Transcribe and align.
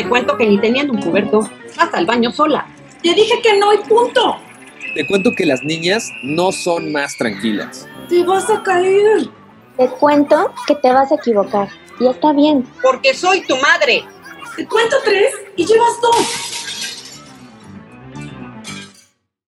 Te 0.00 0.08
cuento 0.08 0.34
que 0.38 0.46
ni 0.46 0.58
teniendo 0.58 0.94
un 0.94 1.02
cubierto, 1.02 1.46
hasta 1.76 1.98
el 1.98 2.06
baño 2.06 2.32
sola. 2.32 2.66
Te 3.02 3.12
dije 3.12 3.38
que 3.42 3.58
no 3.58 3.74
y 3.74 3.76
punto. 3.86 4.38
Te 4.94 5.06
cuento 5.06 5.30
que 5.36 5.44
las 5.44 5.62
niñas 5.62 6.10
no 6.22 6.52
son 6.52 6.90
más 6.90 7.18
tranquilas. 7.18 7.86
Te 8.08 8.24
vas 8.24 8.48
a 8.48 8.62
caer. 8.62 9.28
Te 9.76 9.88
cuento 9.90 10.54
que 10.66 10.74
te 10.76 10.90
vas 10.90 11.12
a 11.12 11.16
equivocar. 11.16 11.68
Y 12.00 12.06
está 12.06 12.32
bien. 12.32 12.66
Porque 12.80 13.12
soy 13.12 13.42
tu 13.42 13.54
madre. 13.56 14.02
Te 14.56 14.66
cuento 14.66 14.96
tres 15.04 15.34
y 15.56 15.66
llevas 15.66 16.00
dos. 16.00 17.34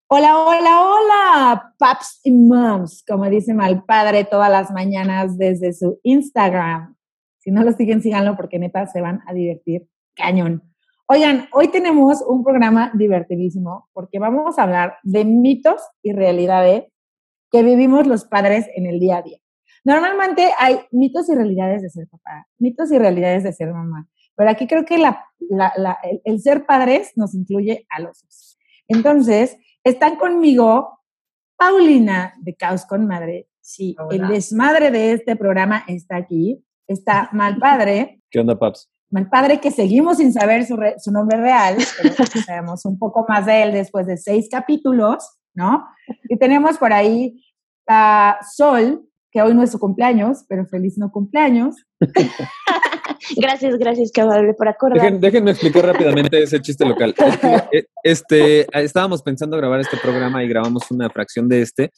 Hola, 0.06 0.38
hola, 0.38 0.80
hola, 0.80 1.74
paps 1.80 2.20
y 2.24 2.32
moms, 2.32 3.04
como 3.08 3.28
dice 3.32 3.56
mal 3.56 3.84
padre 3.84 4.26
todas 4.26 4.52
las 4.52 4.70
mañanas 4.70 5.40
desde 5.40 5.74
su 5.74 6.00
Instagram. 6.04 6.96
Si 7.40 7.50
no 7.50 7.64
lo 7.64 7.74
siguen, 7.74 8.04
síganlo 8.04 8.36
porque 8.36 8.60
neta 8.60 8.86
se 8.86 9.02
van 9.02 9.24
a 9.26 9.34
divertir 9.34 9.88
cañón. 10.16 10.64
Oigan, 11.08 11.48
hoy 11.54 11.68
tenemos 11.68 12.24
un 12.28 12.44
programa 12.44 12.92
divertidísimo 12.96 13.90
porque 13.94 14.18
vamos 14.18 14.58
a 14.58 14.64
hablar 14.64 14.98
de 15.04 15.24
mitos 15.24 15.82
y 16.02 16.14
realidades 16.14 16.86
que 17.52 17.62
vivimos 17.62 18.08
los 18.08 18.26
padres 18.26 18.68
en 18.76 18.88
el 18.88 19.00
día 19.00 19.18
a 19.18 19.22
día. 19.22 19.38
Normalmente 19.84 20.50
hay 20.58 20.80
mitos 20.92 21.30
y 21.30 21.36
realidades 21.36 21.84
de 21.84 21.90
ser 21.90 22.08
papá, 22.08 22.48
mitos 22.58 22.92
y 22.92 22.98
realidades 22.98 23.44
de 23.44 23.54
ser 23.54 23.72
mamá, 23.72 24.08
pero 24.36 24.50
aquí 24.50 24.66
creo 24.66 24.84
que 24.84 24.98
la, 24.98 25.24
la, 25.40 26.00
el, 26.04 26.22
el, 26.26 26.42
ser 26.42 26.66
padres 26.66 27.12
nos 27.16 27.36
incluye 27.36 27.86
a 27.90 28.02
los 28.02 28.24
dos. 28.24 28.58
Entonces, 28.88 29.58
están 29.84 30.16
conmigo 30.16 31.02
Paulina 31.56 32.34
de 32.42 32.56
Caos 32.56 32.86
con 32.86 33.06
Madre. 33.06 33.48
Sí, 33.62 33.96
Hola. 34.00 34.16
el 34.16 34.28
desmadre 34.28 34.92
de 34.92 35.14
este 35.14 35.36
programa 35.36 35.84
está 35.88 36.18
aquí. 36.18 36.64
Está 36.88 37.30
Mal 37.32 37.58
Padre. 37.58 38.22
¿Qué 38.30 38.40
onda, 38.40 38.58
Paps? 38.58 38.90
Mal 39.12 39.30
Padre 39.30 39.60
que 39.60 39.72
seguimos 39.72 40.18
sin 40.18 40.34
saber 40.34 40.66
su, 40.66 40.76
re, 40.76 40.96
su 41.00 41.12
nombre 41.12 41.40
real, 41.40 41.78
pero 42.02 42.16
sabemos 42.46 42.86
un 42.86 42.98
poco 42.98 43.26
más 43.28 43.46
de 43.46 43.64
él 43.64 43.72
después 43.74 44.08
de 44.08 44.18
seis 44.18 44.48
capítulos, 44.50 45.38
¿no? 45.54 45.86
Y 46.30 46.38
tenemos 46.38 46.78
por 46.78 46.94
ahí 46.94 47.42
a 47.88 48.38
Sol, 48.56 49.06
que 49.32 49.42
hoy 49.42 49.54
no 49.54 49.64
es 49.64 49.72
su 49.72 49.80
cumpleaños, 49.80 50.46
pero 50.48 50.66
feliz 50.66 50.98
no 50.98 51.12
cumpleaños. 51.12 51.76
gracias, 53.36 53.78
gracias, 53.78 54.12
que 54.12 54.22
amable 54.22 54.54
por 54.54 54.68
acordar. 54.68 55.02
Dejen, 55.02 55.20
déjenme 55.20 55.52
explicar 55.52 55.86
rápidamente 55.86 56.42
ese 56.42 56.62
chiste 56.62 56.86
local. 56.86 57.14
Este, 58.04 58.68
estábamos 58.84 59.24
pensando 59.24 59.58
grabar 59.58 59.80
este 59.80 59.98
programa 59.98 60.44
y 60.44 60.48
grabamos 60.48 60.92
una 60.92 61.10
fracción 61.10 61.50
de 61.50 61.64
este, 61.64 61.92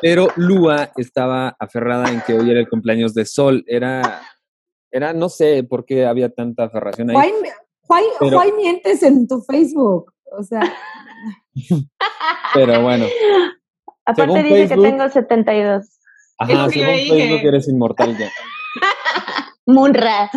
pero 0.00 0.28
Lua 0.36 0.92
estaba 0.96 1.56
aferrada 1.58 2.12
en 2.12 2.20
que 2.20 2.34
hoy 2.34 2.48
era 2.48 2.60
el 2.60 2.68
cumpleaños 2.68 3.12
de 3.12 3.24
Sol. 3.24 3.64
Era, 3.66 4.22
era 4.90 5.12
no 5.12 5.28
sé 5.28 5.64
por 5.64 5.84
qué 5.84 6.06
había 6.06 6.30
tanta 6.30 6.64
aferración 6.64 7.10
ahí. 7.10 7.16
Why, 7.16 7.32
why, 7.88 8.02
pero, 8.20 8.38
why 8.38 8.52
mientes 8.52 9.02
en 9.02 9.26
tu 9.26 9.40
Facebook? 9.42 10.12
O 10.36 10.42
sea. 10.42 10.60
pero 12.54 12.82
bueno. 12.82 13.06
Aparte 14.04 14.42
dice 14.42 14.68
Facebook, 14.68 14.84
que 14.84 14.90
tengo 14.90 15.08
72. 15.08 15.98
Ajá, 16.38 16.70
según 16.70 16.94
Facebook 16.94 17.40
eres 17.44 17.68
inmortal 17.68 18.16
ya. 18.16 18.30
Munra. 19.66 20.30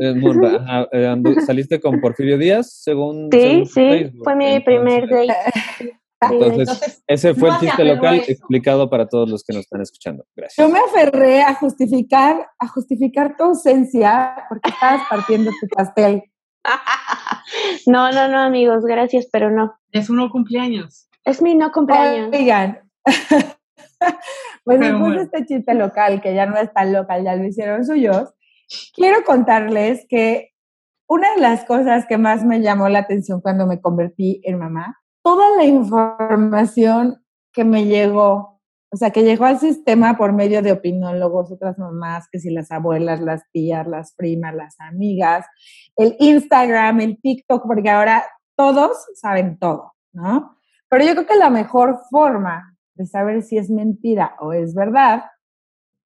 Eh, 0.00 0.14
Munra, 0.14 0.56
ajá. 0.56 0.88
Eh, 0.90 1.14
¿Saliste 1.46 1.80
con 1.80 2.00
Porfirio 2.00 2.38
Díaz, 2.38 2.82
según 2.82 3.28
Sí, 3.30 3.40
según 3.40 3.66
sí, 3.66 3.72
Facebook? 3.74 4.24
fue 4.24 4.36
mi 4.36 4.46
Entonces, 4.46 4.64
primer 4.64 5.08
date. 5.08 5.98
Entonces, 6.32 6.58
Entonces, 6.60 7.04
ese 7.06 7.34
fue 7.34 7.48
no 7.50 7.54
el 7.54 7.60
chiste 7.60 7.84
local 7.84 8.14
eso. 8.16 8.32
explicado 8.32 8.90
para 8.90 9.08
todos 9.08 9.28
los 9.30 9.44
que 9.44 9.52
nos 9.52 9.62
están 9.62 9.80
escuchando. 9.80 10.24
Yo 10.24 10.32
Gracias. 10.36 10.70
me 10.70 10.78
aferré 10.78 11.42
a 11.42 11.54
justificar, 11.54 12.48
a 12.58 12.68
justificar 12.68 13.36
tu 13.36 13.44
ausencia 13.44 14.36
porque 14.48 14.70
estabas 14.70 15.02
partiendo 15.08 15.50
tu 15.60 15.66
pastel. 15.68 16.22
No, 17.86 18.10
no, 18.10 18.26
no, 18.28 18.38
amigos, 18.38 18.84
gracias, 18.84 19.28
pero 19.30 19.50
no. 19.50 19.74
Es 19.92 20.08
uno 20.08 20.30
cumpleaños. 20.30 21.08
Es 21.24 21.42
mi 21.42 21.54
no 21.54 21.70
cumpleaños. 21.72 22.30
Oigan, 22.32 22.80
pues 23.04 23.14
después 24.80 24.98
bueno. 24.98 25.10
de 25.10 25.22
este 25.22 25.46
chiste 25.46 25.74
local, 25.74 26.22
que 26.22 26.34
ya 26.34 26.46
no 26.46 26.56
es 26.56 26.72
tan 26.72 26.92
local, 26.92 27.22
ya 27.22 27.36
lo 27.36 27.44
hicieron 27.44 27.84
suyos, 27.84 28.32
quiero 28.94 29.24
contarles 29.24 30.06
que 30.08 30.54
una 31.06 31.34
de 31.34 31.40
las 31.40 31.64
cosas 31.64 32.06
que 32.06 32.18
más 32.18 32.44
me 32.44 32.60
llamó 32.60 32.88
la 32.88 33.00
atención 33.00 33.40
cuando 33.40 33.66
me 33.66 33.80
convertí 33.80 34.40
en 34.44 34.58
mamá, 34.58 34.98
toda 35.24 35.56
la 35.56 35.64
información 35.64 37.24
que 37.52 37.64
me 37.64 37.86
llegó, 37.86 38.60
o 38.92 38.96
sea, 38.96 39.10
que 39.10 39.24
llegó 39.24 39.46
al 39.46 39.58
sistema 39.58 40.16
por 40.18 40.34
medio 40.34 40.60
de 40.60 40.70
opinólogos, 40.70 41.50
otras 41.50 41.78
mamás, 41.78 42.28
que 42.30 42.38
si 42.38 42.50
las 42.50 42.70
abuelas, 42.70 43.20
las 43.20 43.42
tías, 43.50 43.86
las 43.88 44.14
primas, 44.14 44.54
las 44.54 44.78
amigas, 44.78 45.46
el 45.96 46.14
Instagram, 46.20 47.00
el 47.00 47.20
TikTok, 47.20 47.66
porque 47.66 47.88
ahora 47.88 48.24
todos 48.54 48.98
saben 49.14 49.58
todo, 49.58 49.94
¿no? 50.12 50.56
Pero 50.88 51.04
yo 51.04 51.12
creo 51.14 51.26
que 51.26 51.36
la 51.36 51.50
mejor 51.50 52.00
forma 52.10 52.76
de 52.94 53.06
saber 53.06 53.42
si 53.42 53.56
es 53.56 53.70
mentira 53.70 54.36
o 54.40 54.52
es 54.52 54.74
verdad 54.74 55.24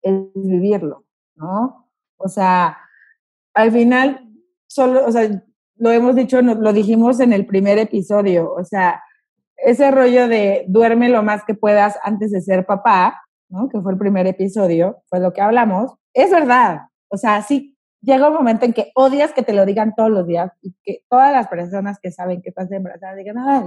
es 0.00 0.15
vivirlo, 0.35 1.05
¿no? 1.35 1.91
O 2.17 2.29
sea, 2.29 2.79
al 3.53 3.73
final, 3.73 4.31
solo, 4.69 5.05
o 5.05 5.11
sea, 5.11 5.29
lo 5.77 5.91
hemos 5.91 6.15
dicho, 6.15 6.41
lo 6.41 6.73
dijimos 6.73 7.19
en 7.21 7.33
el 7.33 7.47
primer 7.47 7.79
episodio, 7.79 8.53
o 8.53 8.65
sea, 8.65 9.03
ese 9.71 9.91
rollo 9.91 10.29
de 10.29 10.65
duerme 10.69 11.09
lo 11.09 11.23
más 11.23 11.45
que 11.45 11.55
puedas 11.55 11.99
antes 12.03 12.31
de 12.31 12.41
ser 12.41 12.65
papá, 12.65 13.21
¿no? 13.49 13.69
Que 13.69 13.81
fue 13.81 13.93
el 13.93 13.99
primer 13.99 14.27
episodio, 14.27 15.03
fue 15.09 15.21
lo 15.21 15.33
que 15.33 15.43
hablamos, 15.43 15.93
es 16.15 16.31
verdad. 16.31 16.83
O 17.09 17.17
sea, 17.17 17.43
sí 17.43 17.77
llega 18.01 18.29
un 18.29 18.34
momento 18.34 18.65
en 18.65 18.73
que 18.73 18.93
odias 18.95 19.33
que 19.33 19.43
te 19.43 19.53
lo 19.53 19.67
digan 19.67 19.95
todos 19.95 20.11
los 20.11 20.27
días 20.27 20.53
y 20.62 20.75
que 20.83 21.03
todas 21.09 21.33
las 21.33 21.49
personas 21.49 21.99
que 22.01 22.11
saben 22.11 22.41
que 22.41 22.51
estás 22.51 22.71
embarazada 22.71 23.15
digan, 23.15 23.37
ay, 23.39 23.65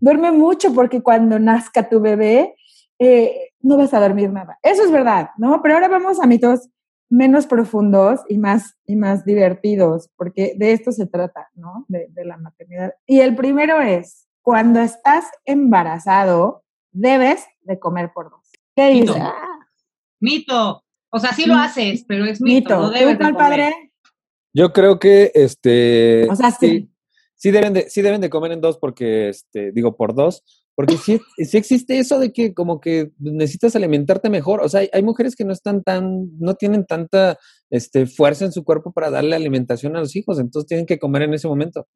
duerme 0.00 0.32
mucho 0.32 0.72
porque 0.72 1.02
cuando 1.02 1.38
nazca 1.38 1.88
tu 1.88 2.00
bebé 2.00 2.54
eh, 2.98 3.50
no 3.60 3.76
vas 3.76 3.92
a 3.92 4.00
dormir 4.00 4.32
nada. 4.32 4.58
Eso 4.62 4.84
es 4.84 4.90
verdad, 4.90 5.30
¿no? 5.36 5.60
Pero 5.62 5.74
ahora 5.74 5.88
vamos 5.88 6.18
a 6.20 6.26
mitos 6.26 6.70
menos 7.08 7.46
profundos 7.46 8.20
y 8.28 8.38
más, 8.38 8.78
y 8.86 8.96
más 8.96 9.24
divertidos, 9.24 10.10
porque 10.16 10.54
de 10.56 10.72
esto 10.72 10.92
se 10.92 11.06
trata, 11.06 11.48
¿no? 11.54 11.84
De, 11.88 12.08
de 12.10 12.24
la 12.24 12.36
maternidad. 12.36 12.94
Y 13.06 13.20
el 13.20 13.36
primero 13.36 13.80
es, 13.80 14.25
cuando 14.46 14.78
estás 14.78 15.24
embarazado, 15.44 16.62
debes 16.92 17.44
de 17.62 17.80
comer 17.80 18.12
por 18.14 18.30
dos. 18.30 18.48
¿Qué 18.76 18.92
Mito. 18.92 19.12
dices? 19.14 19.26
Ah, 19.26 19.58
Mito. 20.20 20.84
O 21.10 21.18
sea, 21.18 21.32
sí 21.32 21.46
lo 21.46 21.54
Mm. 21.54 21.58
haces, 21.58 22.04
pero 22.06 22.24
es 22.26 22.40
mito. 22.40 22.54
Mito. 22.76 22.80
No 22.82 22.88
¿Tú, 22.90 22.94
debes 22.94 23.18
de 23.18 23.24
comer. 23.24 23.34
padre? 23.36 23.92
Yo 24.54 24.72
creo 24.72 25.00
que 25.00 25.32
este 25.34 26.28
O 26.30 26.36
sea, 26.36 26.52
sí. 26.52 26.88
sí 27.34 27.50
deben 27.50 27.72
de, 27.72 27.90
sí 27.90 28.02
deben 28.02 28.20
de 28.20 28.30
comer 28.30 28.52
en 28.52 28.60
dos 28.60 28.78
porque, 28.78 29.30
este, 29.30 29.72
digo, 29.72 29.96
por 29.96 30.14
dos, 30.14 30.44
porque 30.76 30.96
sí, 30.96 31.20
sí 31.38 31.56
existe 31.56 31.98
eso 31.98 32.20
de 32.20 32.32
que 32.32 32.54
como 32.54 32.80
que 32.80 33.10
necesitas 33.18 33.74
alimentarte 33.74 34.30
mejor. 34.30 34.60
O 34.60 34.68
sea, 34.68 34.80
hay, 34.82 34.90
hay 34.92 35.02
mujeres 35.02 35.34
que 35.34 35.44
no 35.44 35.52
están 35.52 35.82
tan, 35.82 36.38
no 36.38 36.54
tienen 36.54 36.86
tanta 36.86 37.36
este, 37.68 38.06
fuerza 38.06 38.44
en 38.44 38.52
su 38.52 38.62
cuerpo 38.62 38.92
para 38.92 39.10
darle 39.10 39.34
alimentación 39.34 39.96
a 39.96 40.00
los 40.00 40.14
hijos, 40.14 40.38
entonces 40.38 40.68
tienen 40.68 40.86
que 40.86 41.00
comer 41.00 41.22
en 41.22 41.34
ese 41.34 41.48
momento. 41.48 41.88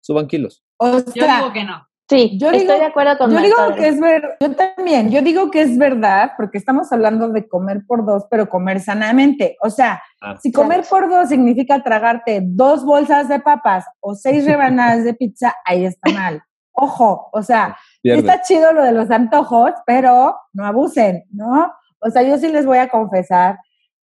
Suban 0.00 0.26
kilos. 0.28 0.62
O 0.84 0.98
Yo 1.14 1.26
digo 1.26 1.52
que 1.52 1.64
no. 1.64 1.86
Sí, 2.08 2.36
Yo 2.38 2.48
estoy 2.48 2.60
digo- 2.66 2.74
de 2.78 2.84
acuerdo 2.84 3.16
con 3.16 3.30
Yo 3.30 3.40
digo 3.40 3.56
que 3.74 3.88
es 3.88 3.98
ver, 4.00 4.36
yo 4.40 4.54
también, 4.54 5.10
yo 5.10 5.22
digo 5.22 5.50
que 5.50 5.62
es 5.62 5.78
verdad, 5.78 6.32
porque 6.36 6.58
estamos 6.58 6.92
hablando 6.92 7.28
de 7.28 7.48
comer 7.48 7.82
por 7.86 8.04
dos, 8.04 8.26
pero 8.30 8.48
comer 8.50 8.80
sanamente. 8.80 9.56
O 9.62 9.70
sea, 9.70 10.02
Ah. 10.20 10.36
si 10.42 10.52
comer 10.52 10.82
por 10.90 11.08
dos 11.08 11.28
significa 11.30 11.82
tragarte 11.82 12.40
dos 12.44 12.84
bolsas 12.84 13.28
de 13.28 13.38
papas 13.40 13.86
o 14.00 14.14
seis 14.14 14.44
rebanadas 14.46 15.04
de 15.04 15.14
pizza, 15.14 15.54
ahí 15.64 15.84
está 15.86 16.10
mal. 16.12 16.42
Ojo, 16.72 17.28
o 17.32 17.42
sea, 17.42 17.76
Pierde. 18.02 18.20
está 18.20 18.42
chido 18.42 18.72
lo 18.72 18.82
de 18.82 18.92
los 18.92 19.10
antojos, 19.10 19.70
pero 19.86 20.36
no 20.52 20.66
abusen, 20.66 21.24
¿no? 21.32 21.72
O 22.00 22.10
sea, 22.10 22.22
yo 22.22 22.36
sí 22.36 22.48
les 22.48 22.66
voy 22.66 22.78
a 22.78 22.88
confesar 22.88 23.58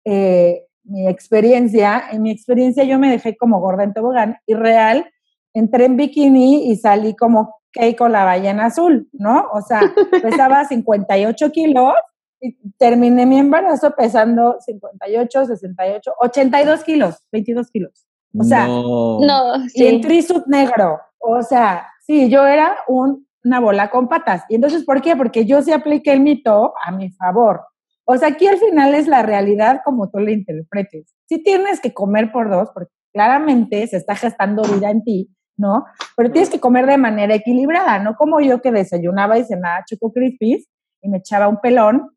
eh, 0.05 0.63
mi 0.85 1.09
experiencia. 1.09 2.05
En 2.13 2.23
mi 2.23 2.31
experiencia 2.31 2.85
yo 2.85 2.99
me 2.99 3.11
dejé 3.11 3.37
como 3.37 3.59
gorda 3.59 3.83
en 3.85 3.95
tobogán 3.95 4.39
y 4.47 4.55
real, 4.55 5.09
entré 5.59 5.85
en 5.87 5.97
bikini 5.97 6.71
y 6.71 6.77
salí 6.77 7.15
como 7.15 7.57
cake 7.73 7.97
con 7.97 8.13
la 8.13 8.25
ballena 8.25 8.67
azul, 8.67 9.09
¿no? 9.13 9.47
O 9.53 9.61
sea, 9.63 9.81
pesaba 10.23 10.65
58 10.65 11.51
kilos 11.53 11.95
y 12.41 12.57
terminé 12.79 13.27
mi 13.27 13.39
embarazo 13.39 13.93
pesando 13.97 14.57
58, 14.61 15.47
68, 15.47 16.13
82 16.21 16.85
kilos, 16.85 17.27
22 17.33 17.71
kilos. 17.71 18.07
O 18.39 18.45
sea, 18.45 18.67
no. 18.67 19.21
No, 19.21 19.55
y 19.75 19.87
en 19.87 20.01
trisuit 20.01 20.47
negro. 20.47 20.99
O 21.19 21.43
sea, 21.43 21.87
sí, 22.07 22.29
yo 22.29 22.47
era 22.47 22.77
un- 22.89 23.27
una 23.45 23.61
bola 23.61 23.91
con 23.91 24.09
patas. 24.09 24.43
Y 24.49 24.57
entonces, 24.57 24.85
¿por 24.85 25.01
qué? 25.01 25.15
Porque 25.17 25.47
yo 25.47 25.63
sí 25.63 25.73
apliqué 25.73 26.13
el 26.13 26.21
mito 26.21 26.75
a 26.85 26.91
mi 26.91 27.11
favor. 27.13 27.63
O 28.05 28.17
sea, 28.17 28.29
aquí 28.29 28.47
al 28.47 28.59
final 28.59 28.95
es 28.95 29.07
la 29.09 29.23
realidad 29.23 29.81
como 29.85 30.11
tú 30.11 30.19
la 30.19 30.33
interpretes. 30.33 31.15
Sí 31.29 31.43
tienes 31.43 31.81
que 31.81 31.95
comer 31.95 32.31
por 32.33 32.51
dos, 32.51 32.71
porque 32.75 32.93
claramente 33.13 33.87
se 33.87 33.97
está 33.97 34.15
gestando 34.15 34.63
vida 34.63 34.91
en 34.91 35.03
ti, 35.05 35.31
¿no? 35.57 35.87
Pero 36.17 36.31
tienes 36.31 36.51
que 36.51 36.61
comer 36.61 36.87
de 36.87 36.99
manera 36.99 37.35
equilibrada, 37.35 37.99
no 37.99 38.15
como 38.17 38.41
yo 38.41 38.61
que 38.61 38.73
desayunaba 38.73 39.39
y 39.39 39.45
cenaba 39.45 39.85
Choco 39.85 40.13
Crispies 40.13 40.69
y 41.03 41.09
me 41.09 41.19
echaba 41.19 41.49
un 41.49 41.61
pelón 41.61 42.11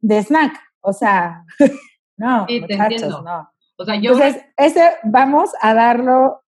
de 0.00 0.22
snack. 0.22 0.54
O 0.80 0.92
sea, 0.92 1.44
no, 2.16 2.46
Sí, 2.48 2.60
te 2.60 2.74
muchachos, 2.76 2.92
entiendo. 3.02 3.22
no. 3.22 3.50
O 3.76 3.84
sea, 3.84 3.96
yo 3.96 4.12
Entonces, 4.12 4.44
ese 4.56 4.90
vamos 5.02 5.50
a 5.60 5.74
darlo 5.74 6.42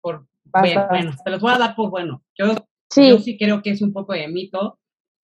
por 0.00 0.26
bueno, 0.44 1.12
te 1.24 1.30
los 1.30 1.40
voy 1.40 1.52
a 1.52 1.58
dar 1.58 1.74
por 1.74 1.90
bueno. 1.90 2.22
Yo, 2.38 2.54
Sí, 2.90 3.08
yo 3.08 3.18
sí 3.18 3.38
creo 3.38 3.62
que 3.62 3.70
es 3.70 3.80
un 3.80 3.92
poco 3.92 4.12
de 4.12 4.28
mito. 4.28 4.78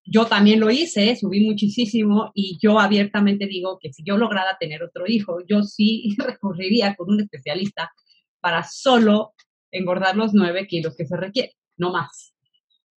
Yo 0.07 0.25
también 0.25 0.59
lo 0.59 0.71
hice, 0.71 1.15
subí 1.17 1.45
muchísimo 1.47 2.31
y 2.35 2.59
yo 2.63 2.81
abiertamente 2.81 3.47
digo 3.47 3.79
que 3.79 3.93
si 3.93 4.03
yo 4.05 4.17
lograra 4.17 4.57
tener 4.59 4.83
otro 4.83 5.05
hijo, 5.07 5.41
yo 5.47 5.63
sí 5.63 6.17
recurriría 6.19 6.97
con 6.97 7.11
un 7.11 7.21
especialista 7.21 7.93
para 8.41 8.63
solo 8.65 9.35
engordar 9.71 10.17
los 10.17 10.33
nueve 10.35 10.67
kilos 10.67 10.97
que 10.97 11.07
se 11.07 11.17
requiere, 11.17 11.53
no 11.77 11.93
más. 11.93 12.35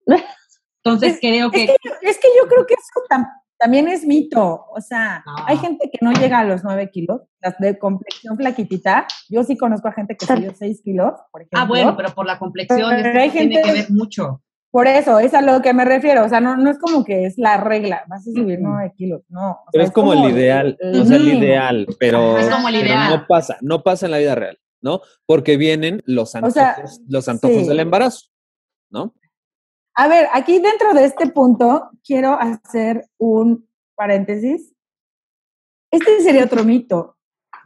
Entonces 0.83 1.17
creo 1.19 1.47
Es 1.47 1.51
que, 1.51 1.67
yo- 1.67 1.91
es 2.01 2.17
que 2.17 2.27
yo 2.41 2.47
creo 2.47 2.65
que 2.65 2.73
eso 2.73 3.05
tam- 3.09 3.27
también 3.57 3.87
es 3.89 4.05
mito. 4.05 4.65
O 4.71 4.79
sea, 4.79 5.23
hay 5.45 5.57
gente 5.57 5.89
que 5.91 5.99
no 6.01 6.13
llega 6.13 6.39
a 6.39 6.43
los 6.45 6.63
9 6.63 6.89
kilos, 6.91 7.21
las 7.41 7.57
de 7.59 7.77
complexión 7.77 8.37
flaquitita. 8.37 9.05
Yo 9.27 9.43
sí 9.43 9.57
conozco 9.57 9.89
a 9.89 9.91
gente 9.91 10.15
que 10.15 10.25
subió 10.25 10.53
6 10.55 10.81
kilos, 10.81 11.11
por 11.31 11.41
ejemplo. 11.41 11.59
ah, 11.59 11.65
bueno, 11.65 11.97
pero 11.97 12.09
por 12.15 12.25
la 12.25 12.39
complexión 12.39 12.79
Pero 12.89 13.19
hay 13.19 13.27
eso 13.27 13.37
tiene 13.37 13.55
gente- 13.55 13.61
que 13.61 13.71
ver 13.73 13.91
mucho. 13.91 14.41
Por 14.71 14.85
eso, 14.87 15.17
es 15.19 15.33
a 15.33 15.41
lo 15.41 15.61
que 15.63 15.73
me 15.73 15.83
refiero. 15.83 16.23
O 16.23 16.29
sea, 16.29 16.39
no, 16.39 16.55
no 16.55 16.69
es 16.69 16.77
como 16.79 17.03
que 17.03 17.25
es 17.25 17.37
la 17.37 17.57
regla, 17.57 18.03
vas 18.07 18.21
a 18.21 18.31
subir 18.31 18.59
Ujú. 18.59 18.69
9 18.69 18.93
kilos. 18.95 19.21
No. 19.27 19.51
o 19.51 19.57
Pero 19.73 19.83
sea, 19.83 19.87
es 19.89 19.91
como 19.93 20.13
el 20.13 20.29
ideal, 20.31 20.77
o 20.81 21.03
sea, 21.05 21.17
el 21.17 21.27
ideal, 21.27 21.87
pero, 21.99 22.37
Es 22.37 22.47
como 22.49 22.69
el 22.69 22.75
pero 22.75 22.85
ideal. 22.87 23.09
no 23.09 23.27
pasa, 23.27 23.57
no 23.61 23.81
pasa 23.83 24.05
en 24.05 24.11
la 24.11 24.19
vida 24.19 24.35
real, 24.35 24.57
¿no? 24.81 25.01
Porque 25.25 25.57
vienen 25.57 26.01
los 26.05 26.35
antojos, 26.35 26.53
sea, 26.53 26.83
los 27.07 27.27
antojos 27.27 27.63
sí. 27.63 27.67
del 27.67 27.79
embarazo, 27.79 28.27
¿no? 28.89 29.13
A 29.95 30.07
ver, 30.07 30.27
aquí 30.33 30.59
dentro 30.59 30.93
de 30.93 31.05
este 31.05 31.27
punto 31.27 31.89
quiero 32.05 32.33
hacer 32.33 33.05
un 33.17 33.67
paréntesis. 33.95 34.73
Este 35.91 36.21
sería 36.21 36.45
otro 36.45 36.63
mito. 36.63 37.17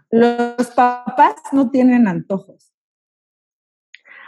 Los 0.09 0.67
papás 0.75 1.35
no 1.51 1.69
tienen 1.69 2.07
antojos. 2.07 2.73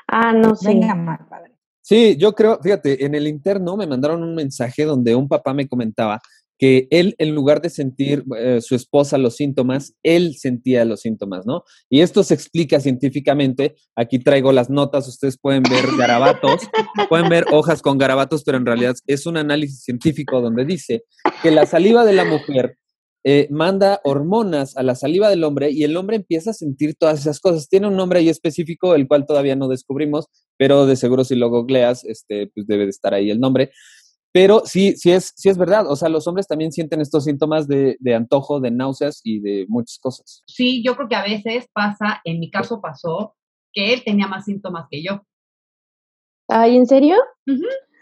ah, 0.07 0.33
no, 0.33 0.55
sí. 0.55 0.67
Venga, 0.67 0.93
mal 0.95 1.27
padre. 1.27 1.55
Sí, 1.81 2.17
yo 2.17 2.33
creo, 2.33 2.59
fíjate, 2.61 3.05
en 3.05 3.13
el 3.13 3.27
interno 3.27 3.77
me 3.77 3.85
mandaron 3.85 4.23
un 4.23 4.33
mensaje 4.33 4.85
donde 4.85 5.13
un 5.15 5.27
papá 5.27 5.53
me 5.53 5.67
comentaba 5.67 6.19
que 6.57 6.87
él, 6.89 7.15
en 7.17 7.35
lugar 7.35 7.61
de 7.61 7.69
sentir 7.69 8.23
eh, 8.37 8.59
su 8.61 8.75
esposa 8.75 9.17
los 9.17 9.35
síntomas, 9.35 9.93
él 10.03 10.35
sentía 10.35 10.85
los 10.85 11.01
síntomas, 11.01 11.45
¿no? 11.45 11.63
Y 11.89 12.01
esto 12.01 12.23
se 12.23 12.33
explica 12.33 12.79
científicamente. 12.79 13.75
Aquí 13.95 14.19
traigo 14.19 14.51
las 14.51 14.69
notas, 14.69 15.07
ustedes 15.07 15.37
pueden 15.37 15.63
ver 15.63 15.85
garabatos, 15.97 16.61
pueden 17.09 17.29
ver 17.29 17.45
hojas 17.51 17.81
con 17.81 17.97
garabatos, 17.97 18.43
pero 18.43 18.57
en 18.57 18.65
realidad 18.65 18.95
es 19.07 19.25
un 19.25 19.37
análisis 19.37 19.83
científico 19.83 20.41
donde 20.41 20.65
dice 20.65 21.03
que 21.43 21.51
la 21.51 21.65
saliva 21.65 22.05
de 22.05 22.13
la 22.13 22.25
mujer 22.25 22.77
eh, 23.27 23.47
manda 23.49 24.01
hormonas 24.03 24.77
a 24.77 24.83
la 24.83 24.93
saliva 24.93 25.29
del 25.29 25.43
hombre 25.43 25.71
y 25.71 25.83
el 25.83 25.97
hombre 25.97 26.17
empieza 26.17 26.51
a 26.51 26.53
sentir 26.53 26.93
todas 26.95 27.21
esas 27.21 27.39
cosas. 27.39 27.67
Tiene 27.67 27.87
un 27.87 27.95
nombre 27.95 28.19
ahí 28.19 28.29
específico, 28.29 28.93
el 28.93 29.07
cual 29.07 29.25
todavía 29.25 29.55
no 29.55 29.67
descubrimos, 29.67 30.27
pero 30.57 30.85
de 30.85 30.95
seguro 30.95 31.23
si 31.23 31.33
lo 31.35 31.49
googleas, 31.49 32.05
este, 32.05 32.51
pues 32.53 32.67
debe 32.67 32.83
de 32.83 32.91
estar 32.91 33.15
ahí 33.15 33.31
el 33.31 33.39
nombre. 33.39 33.71
Pero 34.35 34.63
sí, 34.65 34.97
sí 34.97 35.11
es, 35.13 35.31
sí 35.37 35.47
es 35.47 35.57
verdad. 35.57 35.89
O 35.89 35.95
sea, 35.95 36.09
los 36.09 36.27
hombres 36.27 36.45
también 36.45 36.73
sienten 36.73 36.99
estos 36.99 37.23
síntomas 37.23 37.69
de, 37.69 37.95
de 38.01 38.15
antojo, 38.15 38.59
de 38.59 38.69
náuseas 38.69 39.21
y 39.23 39.39
de 39.39 39.65
muchas 39.69 39.97
cosas. 39.97 40.43
Sí, 40.45 40.83
yo 40.83 40.97
creo 40.97 41.07
que 41.07 41.15
a 41.15 41.23
veces 41.23 41.69
pasa, 41.71 42.19
en 42.25 42.41
mi 42.41 42.51
caso 42.51 42.81
pasó, 42.81 43.33
que 43.71 43.93
él 43.93 44.03
tenía 44.03 44.27
más 44.27 44.43
síntomas 44.43 44.87
que 44.91 45.01
yo. 45.01 45.21
Ay, 46.49 46.75
¿en 46.75 46.85
serio? 46.85 47.15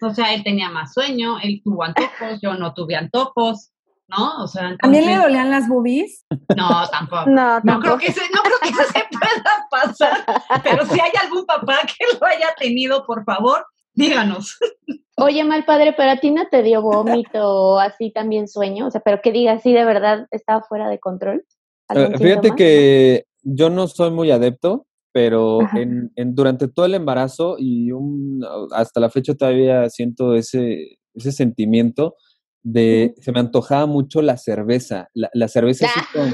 O 0.01 0.11
sea, 0.11 0.33
él 0.33 0.43
tenía 0.43 0.69
más 0.71 0.93
sueño, 0.95 1.37
él 1.39 1.61
tuvo 1.63 1.83
antojos, 1.83 2.39
yo 2.41 2.55
no 2.55 2.73
tuve 2.73 2.95
antojos, 2.95 3.69
¿no? 4.07 4.43
O 4.43 4.47
sea, 4.47 4.75
¿También 4.81 5.05
le 5.05 5.11
entonces- 5.11 5.21
dolían 5.29 5.51
las 5.51 5.69
boobies? 5.69 6.25
No, 6.57 6.87
tampoco. 6.89 7.29
No, 7.29 7.55
No 7.57 7.61
creo 7.61 7.73
tampoco. 7.79 7.97
que 7.99 8.11
se, 8.11 8.21
no 8.31 8.41
creo 8.41 8.57
que 8.59 8.69
eso 8.69 8.83
se 8.91 9.03
pueda 9.19 9.67
pasar, 9.69 10.25
pero 10.63 10.83
si 10.87 10.99
hay 10.99 11.11
algún 11.21 11.45
papá 11.45 11.77
que 11.85 12.05
lo 12.19 12.25
haya 12.25 12.55
tenido, 12.57 13.05
por 13.05 13.23
favor, 13.23 13.65
díganos. 13.93 14.57
Oye, 15.17 15.43
mal 15.43 15.63
padre, 15.65 15.93
pero 15.95 16.11
a 16.11 16.17
ti 16.19 16.31
no 16.31 16.47
te 16.49 16.63
dio 16.63 16.81
vómito 16.81 17.79
así 17.79 18.11
también 18.11 18.47
sueño, 18.47 18.87
o 18.87 18.91
sea, 18.91 19.01
pero 19.01 19.21
que 19.21 19.31
diga, 19.31 19.59
sí, 19.59 19.71
de 19.73 19.85
verdad 19.85 20.27
estaba 20.31 20.63
fuera 20.63 20.89
de 20.89 20.99
control. 20.99 21.45
¿Algún 21.87 22.15
Eh, 22.15 22.17
Fíjate 22.17 22.31
síntoma? 22.49 22.55
que 22.55 23.25
yo 23.43 23.69
no 23.69 23.87
soy 23.87 24.09
muy 24.11 24.31
adepto, 24.31 24.87
pero 25.11 25.59
en, 25.75 26.11
en- 26.15 26.33
durante 26.33 26.67
todo 26.67 26.87
el 26.87 26.95
embarazo 26.95 27.55
y 27.59 27.91
un, 27.91 28.43
hasta 28.71 28.99
la 28.99 29.09
fecha 29.11 29.35
todavía 29.35 29.87
siento 29.91 30.33
ese, 30.33 30.97
ese 31.13 31.31
sentimiento 31.31 32.15
de, 32.63 33.13
se 33.19 33.31
me 33.31 33.39
antojaba 33.41 33.85
mucho 33.85 34.21
la 34.23 34.37
cerveza, 34.37 35.09
la, 35.13 35.29
la 35.33 35.47
cerveza 35.47 35.85
así 35.85 35.99
Ah. 35.99 36.07
con 36.13 36.33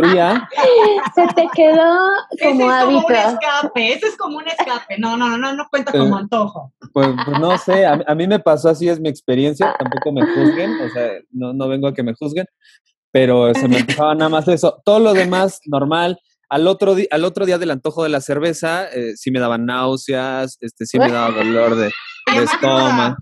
fría, 0.00 0.48
Se 1.14 1.26
te 1.34 1.48
quedó 1.54 1.96
Ese 2.30 2.44
como 2.50 2.70
es 2.72 2.84
como 2.84 2.98
un 3.06 3.14
escape, 3.14 3.92
ese 3.94 4.06
es 4.06 4.16
como 4.16 4.36
un 4.38 4.46
escape. 4.46 4.98
No, 4.98 5.16
no, 5.16 5.28
no, 5.30 5.38
no, 5.38 5.54
no 5.54 5.66
cuenta 5.70 5.90
Eh, 5.94 5.98
como 5.98 6.16
antojo. 6.16 6.72
pues, 6.92 7.08
pues 7.24 7.38
no 7.40 7.56
sé, 7.58 7.84
a, 7.86 7.96
mí- 7.96 8.04
a 8.06 8.14
mí 8.14 8.26
me 8.28 8.38
pasó 8.38 8.68
así, 8.68 8.88
es 8.88 9.00
mi 9.00 9.08
experiencia, 9.08 9.74
tampoco 9.78 10.12
me 10.12 10.22
juzguen, 10.26 10.70
o 10.80 10.88
sea, 10.90 11.10
no, 11.32 11.52
no 11.52 11.66
vengo 11.68 11.88
a 11.88 11.94
que 11.94 12.02
me 12.02 12.14
juzguen, 12.14 12.46
pero 13.10 13.52
se 13.54 13.66
me 13.68 13.78
antojaba 13.78 14.14
nada 14.14 14.28
más 14.28 14.46
eso. 14.48 14.80
Todo 14.84 15.00
lo 15.00 15.14
demás, 15.14 15.60
normal. 15.66 16.18
Al 16.48 16.68
otro, 16.68 16.94
al 17.10 17.24
otro 17.24 17.44
día 17.46 17.58
del 17.58 17.72
antojo 17.72 18.04
de 18.04 18.08
la 18.10 18.20
cerveza, 18.20 18.88
eh, 18.92 19.16
sí 19.16 19.30
me 19.32 19.40
daban 19.40 19.66
náuseas, 19.66 20.58
este, 20.60 20.86
sí 20.86 20.98
me 20.98 21.10
daba 21.10 21.30
dolor 21.34 21.74
de, 21.74 21.90
de 22.36 22.42
estómago. 22.44 23.16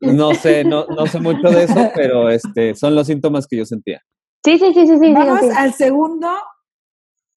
No 0.00 0.34
sé, 0.34 0.62
no, 0.64 0.86
no 0.86 1.06
sé 1.06 1.18
mucho 1.18 1.48
de 1.50 1.64
eso, 1.64 1.90
pero 1.94 2.28
este, 2.30 2.74
son 2.74 2.94
los 2.94 3.06
síntomas 3.06 3.46
que 3.46 3.56
yo 3.56 3.64
sentía. 3.64 4.02
Sí, 4.46 4.60
sí, 4.60 4.72
sí, 4.74 4.86
sí, 4.86 4.98
sí. 5.00 5.12
Vamos 5.12 5.40
sí. 5.40 5.48
al 5.56 5.74
segundo, 5.74 6.28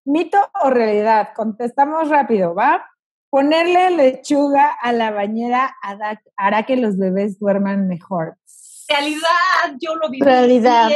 mito 0.06 0.38
o 0.64 0.70
realidad. 0.70 1.30
Contestamos 1.36 2.08
rápido, 2.08 2.54
¿va? 2.54 2.86
Ponerle 3.32 3.90
lechuga 3.90 4.74
a 4.80 4.92
la 4.92 5.10
bañera 5.10 5.76
hará, 6.38 6.66
que 6.68 6.76
los 6.76 6.98
bebés 6.98 7.40
duerman 7.40 7.88
mejor. 7.88 8.36
Realidad, 8.88 9.76
yo 9.82 9.96
lo 9.96 10.08
viví. 10.12 10.24
Realidad. 10.24 10.92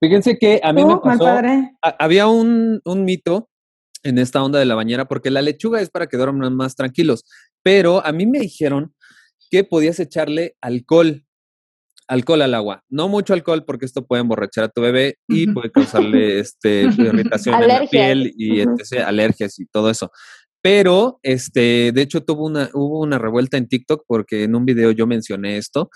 Fíjense 0.00 0.36
que 0.36 0.60
a 0.64 0.72
mí 0.72 0.84
me 0.84 0.94
¿Tú, 0.94 1.00
mal 1.04 1.18
pasó, 1.18 1.40
había 2.00 2.26
un, 2.26 2.80
un 2.84 3.04
mito 3.04 3.48
en 4.02 4.18
esta 4.18 4.42
onda 4.42 4.58
de 4.58 4.64
la 4.64 4.74
bañera, 4.74 5.06
porque 5.06 5.30
la 5.30 5.42
lechuga 5.42 5.80
es 5.80 5.90
para 5.90 6.08
que 6.08 6.16
duerman 6.16 6.56
más 6.56 6.74
tranquilos, 6.74 7.24
pero 7.62 8.04
a 8.04 8.10
mí 8.10 8.26
me 8.26 8.40
dijeron 8.40 8.96
que 9.48 9.62
podías 9.62 10.00
echarle 10.00 10.56
alcohol, 10.60 11.24
alcohol 12.10 12.42
al 12.42 12.54
agua. 12.54 12.82
No 12.90 13.08
mucho 13.08 13.32
alcohol 13.32 13.64
porque 13.64 13.86
esto 13.86 14.04
puede 14.04 14.22
emborrachar 14.22 14.64
a 14.64 14.68
tu 14.68 14.80
bebé 14.80 15.16
y 15.28 15.46
puede 15.46 15.70
causarle 15.70 16.40
este, 16.40 16.82
irritación 16.98 17.62
en 17.62 17.68
la 17.68 17.86
piel 17.86 18.32
y 18.36 18.60
etc., 18.60 19.04
alergias 19.06 19.58
y 19.58 19.66
todo 19.66 19.90
eso. 19.90 20.10
Pero, 20.60 21.20
este, 21.22 21.92
de 21.94 22.02
hecho, 22.02 22.22
tuvo 22.22 22.46
una, 22.46 22.68
hubo 22.74 23.00
una 23.00 23.16
revuelta 23.16 23.56
en 23.56 23.68
TikTok 23.68 24.02
porque 24.06 24.44
en 24.44 24.54
un 24.54 24.66
video 24.66 24.90
yo 24.90 25.06
mencioné 25.06 25.56
esto 25.56 25.88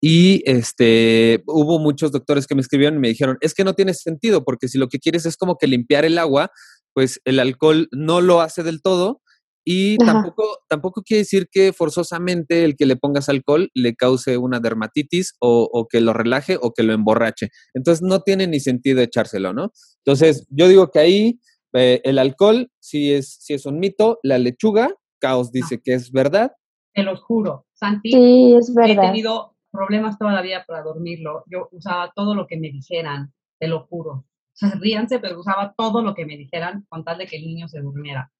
y 0.00 0.42
este, 0.46 1.42
hubo 1.46 1.78
muchos 1.78 2.12
doctores 2.12 2.46
que 2.46 2.54
me 2.54 2.60
escribieron 2.60 2.98
y 2.98 3.00
me 3.00 3.08
dijeron, 3.08 3.38
es 3.40 3.54
que 3.54 3.64
no 3.64 3.72
tiene 3.72 3.94
sentido 3.94 4.44
porque 4.44 4.68
si 4.68 4.76
lo 4.76 4.88
que 4.88 4.98
quieres 4.98 5.24
es 5.26 5.36
como 5.36 5.56
que 5.56 5.66
limpiar 5.66 6.04
el 6.04 6.18
agua, 6.18 6.50
pues 6.92 7.20
el 7.24 7.40
alcohol 7.40 7.88
no 7.92 8.20
lo 8.20 8.42
hace 8.42 8.62
del 8.62 8.82
todo 8.82 9.21
y 9.64 9.96
Ajá. 10.02 10.12
tampoco, 10.12 10.58
tampoco 10.68 11.02
quiere 11.02 11.20
decir 11.20 11.48
que 11.50 11.72
forzosamente 11.72 12.64
el 12.64 12.76
que 12.76 12.86
le 12.86 12.96
pongas 12.96 13.28
alcohol 13.28 13.70
le 13.74 13.94
cause 13.94 14.36
una 14.36 14.60
dermatitis 14.60 15.34
o, 15.40 15.68
o 15.72 15.86
que 15.88 16.00
lo 16.00 16.12
relaje 16.12 16.58
o 16.60 16.72
que 16.72 16.82
lo 16.82 16.92
emborrache. 16.92 17.50
Entonces 17.74 18.02
no 18.02 18.20
tiene 18.20 18.46
ni 18.46 18.60
sentido 18.60 19.00
echárselo, 19.00 19.52
¿no? 19.52 19.70
Entonces 20.04 20.46
yo 20.50 20.68
digo 20.68 20.90
que 20.90 20.98
ahí 20.98 21.40
eh, 21.74 22.00
el 22.04 22.18
alcohol 22.18 22.70
sí 22.80 23.12
es, 23.12 23.36
sí 23.40 23.54
es 23.54 23.66
un 23.66 23.78
mito, 23.78 24.18
la 24.22 24.38
lechuga, 24.38 24.94
Caos 25.20 25.52
dice 25.52 25.80
que 25.82 25.94
es 25.94 26.10
verdad. 26.10 26.52
Te 26.92 27.02
los 27.02 27.22
juro, 27.22 27.66
Santi. 27.72 28.10
Sí, 28.10 28.54
es 28.54 28.70
He 28.70 28.74
verdad. 28.74 29.02
tenido 29.02 29.56
problemas 29.70 30.18
toda 30.18 30.32
la 30.32 30.42
vida 30.42 30.64
para 30.66 30.82
dormirlo. 30.82 31.44
Yo 31.46 31.68
usaba 31.72 32.12
todo 32.14 32.34
lo 32.34 32.46
que 32.46 32.58
me 32.58 32.70
dijeran, 32.70 33.32
te 33.58 33.68
lo 33.68 33.86
juro. 33.86 34.12
O 34.12 34.54
sea, 34.54 34.72
ríanse, 34.78 35.18
pero 35.18 35.40
usaba 35.40 35.72
todo 35.76 36.02
lo 36.02 36.14
que 36.14 36.26
me 36.26 36.36
dijeran 36.36 36.84
con 36.90 37.04
tal 37.04 37.18
de 37.18 37.26
que 37.26 37.36
el 37.36 37.46
niño 37.46 37.68
se 37.68 37.80
durmiera. 37.80 38.30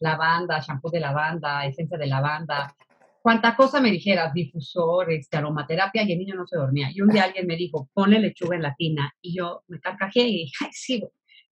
Lavanda, 0.00 0.60
shampoo 0.60 0.90
de 0.90 1.00
lavanda, 1.00 1.64
esencia 1.64 1.98
de 1.98 2.06
lavanda, 2.06 2.74
cuánta 3.22 3.56
cosa 3.56 3.80
me 3.80 3.90
dijeras, 3.90 4.32
difusor, 4.32 5.10
este, 5.12 5.36
aromaterapia, 5.36 6.02
y 6.04 6.12
el 6.12 6.18
niño 6.18 6.34
no 6.36 6.46
se 6.46 6.56
dormía. 6.56 6.90
Y 6.94 7.00
un 7.00 7.08
día 7.08 7.24
alguien 7.24 7.46
me 7.46 7.56
dijo, 7.56 7.88
ponle 7.92 8.20
lechuga 8.20 8.56
en 8.56 8.62
la 8.62 8.74
tina. 8.76 9.12
Y 9.20 9.36
yo 9.36 9.64
me 9.66 9.80
carcajé 9.80 10.20
y 10.20 10.36
dije, 10.44 10.52
ay, 10.64 10.70
sí, 10.72 11.04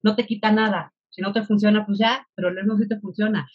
no 0.03 0.15
te 0.15 0.25
quita 0.25 0.53
nada. 0.53 0.93
Si 1.11 1.21
no 1.21 1.33
te 1.33 1.43
funciona, 1.43 1.85
pues 1.85 1.99
ya, 1.99 2.27
pero 2.35 2.51
luego 2.51 2.77
sí 2.79 2.87
te 2.87 3.01
funciona 3.01 3.49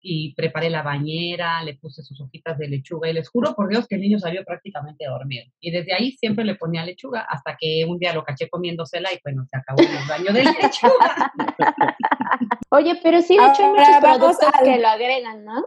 y 0.00 0.34
preparé 0.34 0.70
la 0.70 0.82
bañera, 0.82 1.62
le 1.64 1.74
puse 1.74 2.02
sus 2.02 2.20
hojitas 2.20 2.56
de 2.56 2.68
lechuga 2.68 3.08
y 3.10 3.12
les 3.12 3.28
juro 3.28 3.54
por 3.54 3.68
Dios 3.68 3.86
que 3.88 3.96
el 3.96 4.00
niño 4.02 4.18
salió 4.18 4.44
prácticamente 4.44 5.04
dormido. 5.06 5.44
Y 5.60 5.70
desde 5.72 5.92
ahí 5.92 6.12
siempre 6.12 6.44
le 6.44 6.54
ponía 6.54 6.84
lechuga 6.84 7.26
hasta 7.28 7.56
que 7.58 7.84
un 7.88 7.98
día 7.98 8.12
lo 8.14 8.22
caché 8.24 8.48
comiéndosela 8.48 9.12
y 9.12 9.18
bueno, 9.24 9.44
se 9.50 9.56
acabó 9.56 9.80
el 9.82 10.08
baño 10.08 10.32
de 10.32 10.44
lechuga. 10.44 11.32
Oye, 12.70 12.98
pero 13.02 13.20
sí, 13.22 13.36
de 13.36 13.46
hecho 13.46 13.62
hay 13.64 13.70
muchos 13.70 13.96
productos 14.00 14.48
al- 14.54 14.64
que 14.64 14.78
lo 14.78 14.88
agregan, 14.88 15.44
¿no? 15.44 15.64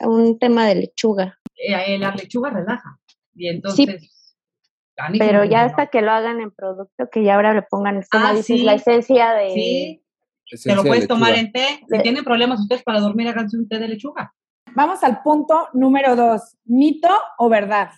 Un 0.00 0.38
tema 0.38 0.66
de 0.66 0.74
lechuga. 0.76 1.38
Eh, 1.56 1.98
la 1.98 2.12
lechuga 2.14 2.50
relaja. 2.50 2.98
Y 3.34 3.48
entonces... 3.48 4.00
sí 4.00 5.18
Pero 5.18 5.44
ya 5.44 5.64
hasta 5.64 5.86
que 5.88 6.02
lo 6.02 6.10
hagan 6.12 6.40
en 6.40 6.50
producto, 6.52 7.08
que 7.10 7.22
ya 7.24 7.34
ahora 7.34 7.52
le 7.54 7.62
pongan, 7.62 8.02
como 8.10 8.26
Ah, 8.26 8.30
dices, 8.30 8.46
sí. 8.46 8.62
la 8.62 8.74
esencia 8.74 9.32
de... 9.32 9.50
Sí, 9.50 10.02
Te 10.50 10.56
lo 10.56 10.56
Esencia 10.56 10.82
de 10.82 10.88
puedes 10.88 11.08
tomar 11.08 11.34
en 11.34 11.52
té. 11.52 11.80
Si 11.88 11.96
De- 11.96 12.02
tienen 12.02 12.24
problemas 12.24 12.60
ustedes 12.60 12.82
para 12.82 13.00
dormir, 13.00 13.28
háganse 13.28 13.56
un 13.56 13.68
té 13.68 13.78
de 13.78 13.88
lechuga. 13.88 14.32
Vamos 14.74 15.02
al 15.02 15.22
punto 15.22 15.68
número 15.74 16.14
dos. 16.16 16.56
¿Mito 16.64 17.08
o 17.38 17.48
verdad? 17.48 17.90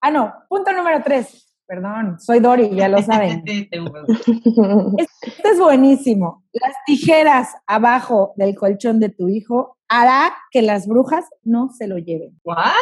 Ah, 0.00 0.10
no. 0.10 0.32
Punto 0.48 0.72
número 0.72 1.02
tres. 1.04 1.40
Perdón, 1.66 2.20
soy 2.20 2.40
Dori, 2.40 2.74
ya 2.74 2.88
lo 2.88 3.00
saben. 3.02 3.42
Sí. 3.46 3.68
Este 5.22 5.48
es 5.48 5.58
buenísimo. 5.58 6.44
Las 6.52 6.74
tijeras 6.86 7.54
abajo 7.66 8.34
del 8.36 8.54
colchón 8.54 9.00
de 9.00 9.08
tu 9.08 9.28
hijo 9.28 9.78
hará 9.88 10.34
que 10.50 10.62
las 10.62 10.86
brujas 10.86 11.24
no 11.42 11.70
se 11.70 11.86
lo 11.86 11.98
lleven. 11.98 12.38
¿What? 12.44 12.72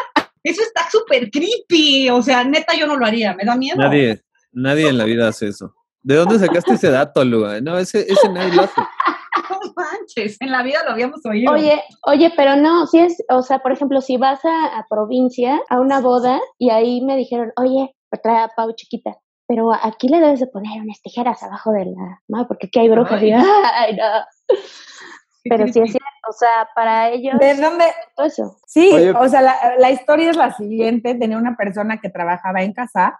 Eso 0.42 0.62
está 0.62 0.88
súper 0.90 1.30
creepy. 1.30 2.10
O 2.10 2.22
sea, 2.22 2.42
neta, 2.44 2.74
yo 2.76 2.86
no 2.86 2.96
lo 2.96 3.06
haría. 3.06 3.34
Me 3.34 3.44
da 3.44 3.56
miedo. 3.56 3.76
Nadie, 3.78 4.22
nadie 4.52 4.88
en 4.88 4.98
la 4.98 5.04
vida 5.04 5.28
hace 5.28 5.48
eso. 5.48 5.74
¿De 6.02 6.16
dónde 6.16 6.38
sacaste 6.38 6.74
ese 6.74 6.90
dato, 6.90 7.24
Lua? 7.24 7.60
No, 7.60 7.78
ese, 7.78 8.00
ese 8.00 8.28
nadie 8.28 8.54
lo 8.54 8.62
hace. 8.62 8.80
No 9.50 9.58
manches. 9.76 10.36
En 10.40 10.50
la 10.50 10.62
vida 10.62 10.80
lo 10.84 10.92
habíamos 10.92 11.24
oído. 11.24 11.52
Oye, 11.52 11.82
oye, 12.04 12.32
pero 12.36 12.56
no, 12.56 12.86
si 12.86 12.98
es, 12.98 13.22
o 13.30 13.42
sea, 13.42 13.60
por 13.60 13.72
ejemplo, 13.72 14.00
si 14.00 14.16
vas 14.16 14.44
a, 14.44 14.78
a 14.78 14.86
provincia, 14.88 15.60
a 15.68 15.80
una 15.80 16.00
boda, 16.00 16.40
y 16.58 16.70
ahí 16.70 17.00
me 17.02 17.16
dijeron, 17.16 17.52
oye, 17.56 17.94
trae 18.22 18.42
a 18.42 18.48
Pau 18.48 18.72
chiquita, 18.74 19.16
pero 19.46 19.72
aquí 19.72 20.08
le 20.08 20.20
debes 20.20 20.40
de 20.40 20.46
poner 20.46 20.80
unas 20.82 21.00
tijeras 21.02 21.42
abajo 21.42 21.72
de 21.72 21.86
la, 21.86 22.20
no, 22.28 22.46
porque 22.46 22.66
aquí 22.66 22.80
hay 22.80 22.88
brujas, 22.88 23.22
y 23.22 23.32
Ay. 23.74 23.96
no. 23.96 24.56
Pero 25.44 25.64
sí 25.66 25.80
es 25.80 25.90
cierto, 25.90 26.28
o 26.28 26.32
sea, 26.32 26.68
para 26.74 27.10
ellos, 27.10 27.38
¿De 27.40 27.54
dónde? 27.54 27.86
todo 28.16 28.26
eso. 28.26 28.56
Sí, 28.66 28.90
Oye. 28.92 29.10
o 29.10 29.28
sea, 29.28 29.42
la, 29.42 29.56
la 29.78 29.90
historia 29.90 30.30
es 30.30 30.36
la 30.36 30.52
siguiente. 30.54 31.16
Tenía 31.16 31.36
una 31.36 31.56
persona 31.56 32.00
que 32.00 32.10
trabajaba 32.10 32.62
en 32.62 32.72
casa, 32.72 33.18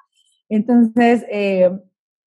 entonces, 0.49 1.25
eh, 1.31 1.71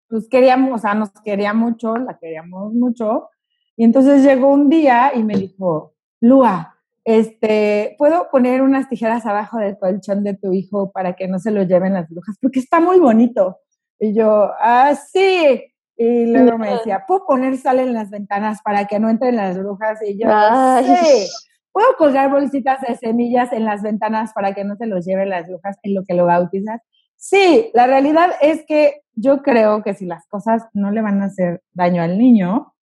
pues 0.09 0.27
queríamos, 0.29 0.71
o 0.73 0.77
sea, 0.77 0.93
nos 0.93 1.11
quería 1.23 1.53
mucho, 1.53 1.95
la 1.97 2.17
queríamos 2.17 2.73
mucho, 2.73 3.29
y 3.77 3.83
entonces 3.83 4.23
llegó 4.23 4.49
un 4.49 4.69
día 4.69 5.11
y 5.15 5.23
me 5.23 5.35
dijo, 5.35 5.93
Lua, 6.21 6.75
este, 7.03 7.95
¿puedo 7.97 8.29
poner 8.31 8.61
unas 8.61 8.89
tijeras 8.89 9.25
abajo 9.25 9.59
del 9.59 9.77
colchón 9.77 10.23
de 10.23 10.33
tu 10.33 10.53
hijo 10.53 10.91
para 10.91 11.13
que 11.13 11.27
no 11.27 11.39
se 11.39 11.51
lo 11.51 11.63
lleven 11.63 11.93
las 11.93 12.09
brujas? 12.09 12.37
Porque 12.41 12.59
está 12.59 12.79
muy 12.79 12.99
bonito. 12.99 13.59
Y 13.99 14.13
yo, 14.13 14.51
ah, 14.59 14.95
sí. 14.95 15.63
Y 15.97 16.25
luego 16.25 16.57
me 16.57 16.71
decía, 16.71 17.03
¿puedo 17.07 17.25
poner 17.25 17.57
sal 17.57 17.79
en 17.79 17.93
las 17.93 18.09
ventanas 18.09 18.61
para 18.63 18.85
que 18.85 18.99
no 18.99 19.09
entren 19.09 19.35
las 19.35 19.57
brujas? 19.57 19.99
Y 20.05 20.19
yo, 20.19 20.27
Ay. 20.29 20.85
sí. 20.85 21.27
¿Puedo 21.71 21.95
colgar 21.97 22.31
bolsitas 22.31 22.81
de 22.81 22.95
semillas 22.95 23.51
en 23.53 23.65
las 23.65 23.83
ventanas 23.83 24.31
para 24.33 24.53
que 24.53 24.63
no 24.63 24.75
se 24.77 24.85
los 24.87 25.05
lleven 25.05 25.29
las 25.29 25.47
brujas 25.47 25.77
en 25.83 25.93
lo 25.93 26.03
que 26.05 26.13
lo 26.13 26.25
bautizas? 26.25 26.81
Sí, 27.17 27.71
la 27.73 27.87
realidad 27.87 28.31
es 28.41 28.63
que 28.67 29.01
yo 29.13 29.41
creo 29.41 29.81
que 29.83 29.93
si 29.93 30.05
las 30.05 30.27
cosas 30.27 30.63
no 30.73 30.91
le 30.91 31.01
van 31.01 31.21
a 31.21 31.25
hacer 31.25 31.61
daño 31.73 32.01
al 32.01 32.17
niño, 32.17 32.73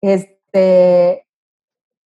este, 0.00 1.26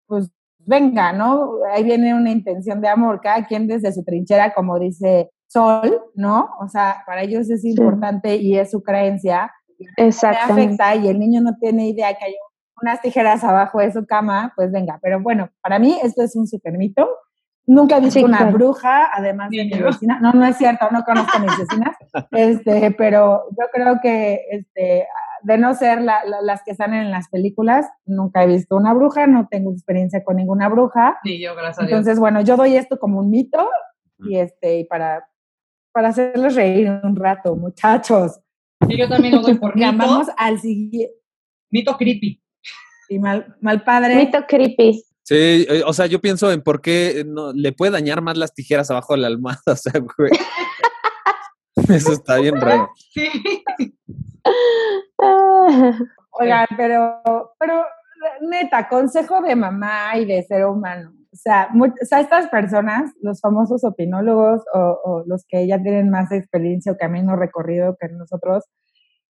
pues 0.07 0.31
venga, 0.59 1.13
¿no? 1.13 1.53
Ahí 1.71 1.83
viene 1.83 2.13
una 2.13 2.31
intención 2.31 2.81
de 2.81 2.87
amor, 2.87 3.21
cada 3.21 3.45
quien 3.45 3.67
desde 3.67 3.91
su 3.91 4.03
trinchera, 4.03 4.53
como 4.53 4.79
dice 4.79 5.29
Sol, 5.47 5.99
¿no? 6.13 6.49
O 6.61 6.67
sea, 6.69 7.03
para 7.05 7.23
ellos 7.23 7.49
es 7.49 7.65
importante 7.65 8.35
y 8.35 8.57
es 8.57 8.71
su 8.71 8.83
creencia. 8.83 9.51
Exactamente. 9.97 10.83
afecta 10.83 10.95
y 10.95 11.07
el 11.07 11.19
niño 11.19 11.41
no 11.41 11.55
tiene 11.57 11.87
idea 11.87 12.13
que 12.13 12.25
hay 12.25 12.35
unas 12.81 13.01
tijeras 13.01 13.43
abajo 13.43 13.79
de 13.79 13.91
su 13.91 14.05
cama, 14.05 14.53
pues 14.55 14.71
venga. 14.71 14.99
Pero 15.01 15.21
bueno, 15.21 15.49
para 15.61 15.79
mí 15.79 15.97
esto 16.03 16.21
es 16.21 16.35
un 16.35 16.47
super 16.47 16.77
mito. 16.77 17.07
Nunca 17.71 17.97
he 17.97 17.99
visto 18.01 18.19
Sí, 18.19 18.25
una 18.25 18.37
claro. 18.37 18.53
bruja, 18.53 19.09
además 19.13 19.49
de 19.51 19.63
mi 19.65 19.71
vecina. 19.79 20.19
No, 20.19 20.33
no 20.33 20.43
es 20.45 20.57
cierto, 20.57 20.87
no 20.91 21.03
conozco 21.03 21.37
a 21.37 21.39
mis 21.41 21.57
vecinas. 21.57 21.95
Este, 22.31 22.91
pero 22.97 23.43
yo 23.51 23.65
creo 23.71 23.99
que 24.01 24.41
este, 24.51 25.07
de 25.43 25.57
no 25.59 25.73
ser 25.75 26.01
la- 26.01 26.23
la- 26.25 26.41
las 26.41 26.63
que 26.63 26.71
están 26.71 26.93
en 26.95 27.11
las 27.11 27.29
películas, 27.29 27.85
nunca 28.05 28.43
he 28.43 28.47
visto 28.47 28.75
una 28.75 28.93
bruja, 28.93 29.27
no 29.27 29.47
tengo 29.49 29.71
experiencia 29.71 30.23
con 30.23 30.37
ninguna 30.37 30.67
bruja. 30.67 31.17
Ni 31.23 31.39
yo, 31.39 31.53
gracias 31.55 31.79
a 31.79 31.81
Dios. 31.83 31.91
Entonces, 31.91 32.19
bueno, 32.19 32.41
yo 32.41 32.57
doy 32.57 32.75
esto 32.75 32.97
como 32.99 33.19
un 33.19 33.29
mito 33.29 33.69
y 34.19 34.37
este, 34.37 34.79
y 34.79 34.83
para, 34.85 35.29
para 35.93 36.09
hacerles 36.09 36.55
reír 36.55 36.89
un 37.03 37.15
rato, 37.15 37.55
muchachos. 37.55 38.41
Sí, 38.87 38.97
yo 38.97 39.07
también 39.07 39.35
lo 39.35 39.41
doy 39.41 39.53
por 39.59 39.75
mito. 39.75 39.85
Llamamos 39.85 40.27
al 40.37 40.59
siguiente. 40.59 41.13
Mito 41.69 41.95
creepy. 41.97 42.41
Y 43.09 43.19
mal, 43.19 43.55
mal 43.61 43.83
padre. 43.83 44.15
Mito 44.15 44.39
creepy. 44.47 45.03
Sí, 45.29 45.67
eh, 45.69 45.83
o 45.85 45.93
sea, 45.93 46.07
yo 46.07 46.19
pienso 46.19 46.51
en 46.51 46.63
por 46.63 46.81
qué 46.81 47.23
no, 47.23 47.53
le 47.53 47.71
puede 47.71 47.91
dañar 47.91 48.19
más 48.19 48.35
las 48.35 48.51
tijeras 48.51 48.89
abajo 48.89 49.13
de 49.13 49.19
la 49.19 49.27
almohada, 49.27 49.61
o 49.67 49.75
sea, 49.75 49.93
güey. 50.17 50.31
Eso 51.87 52.13
está 52.13 52.37
bien 52.37 52.59
raro. 52.59 52.89
Sí. 53.13 53.29
Oigan, 56.31 56.65
pero, 56.75 57.21
pero 57.59 57.85
neta, 58.41 58.89
consejo 58.89 59.39
de 59.41 59.55
mamá 59.55 60.17
y 60.17 60.25
de 60.25 60.41
ser 60.41 60.65
humano. 60.65 61.13
O 61.31 61.35
sea, 61.35 61.69
mu- 61.73 61.85
o 61.85 62.05
sea, 62.05 62.21
estas 62.21 62.47
personas, 62.47 63.11
los 63.21 63.39
famosos 63.39 63.83
opinólogos 63.83 64.63
o, 64.73 64.79
o 65.03 65.23
los 65.27 65.45
que 65.47 65.67
ya 65.67 65.79
tienen 65.79 66.09
más 66.09 66.31
experiencia 66.31 66.91
o 66.91 66.97
camino 66.97 67.35
recorrido 67.35 67.95
que 68.01 68.09
nosotros, 68.09 68.63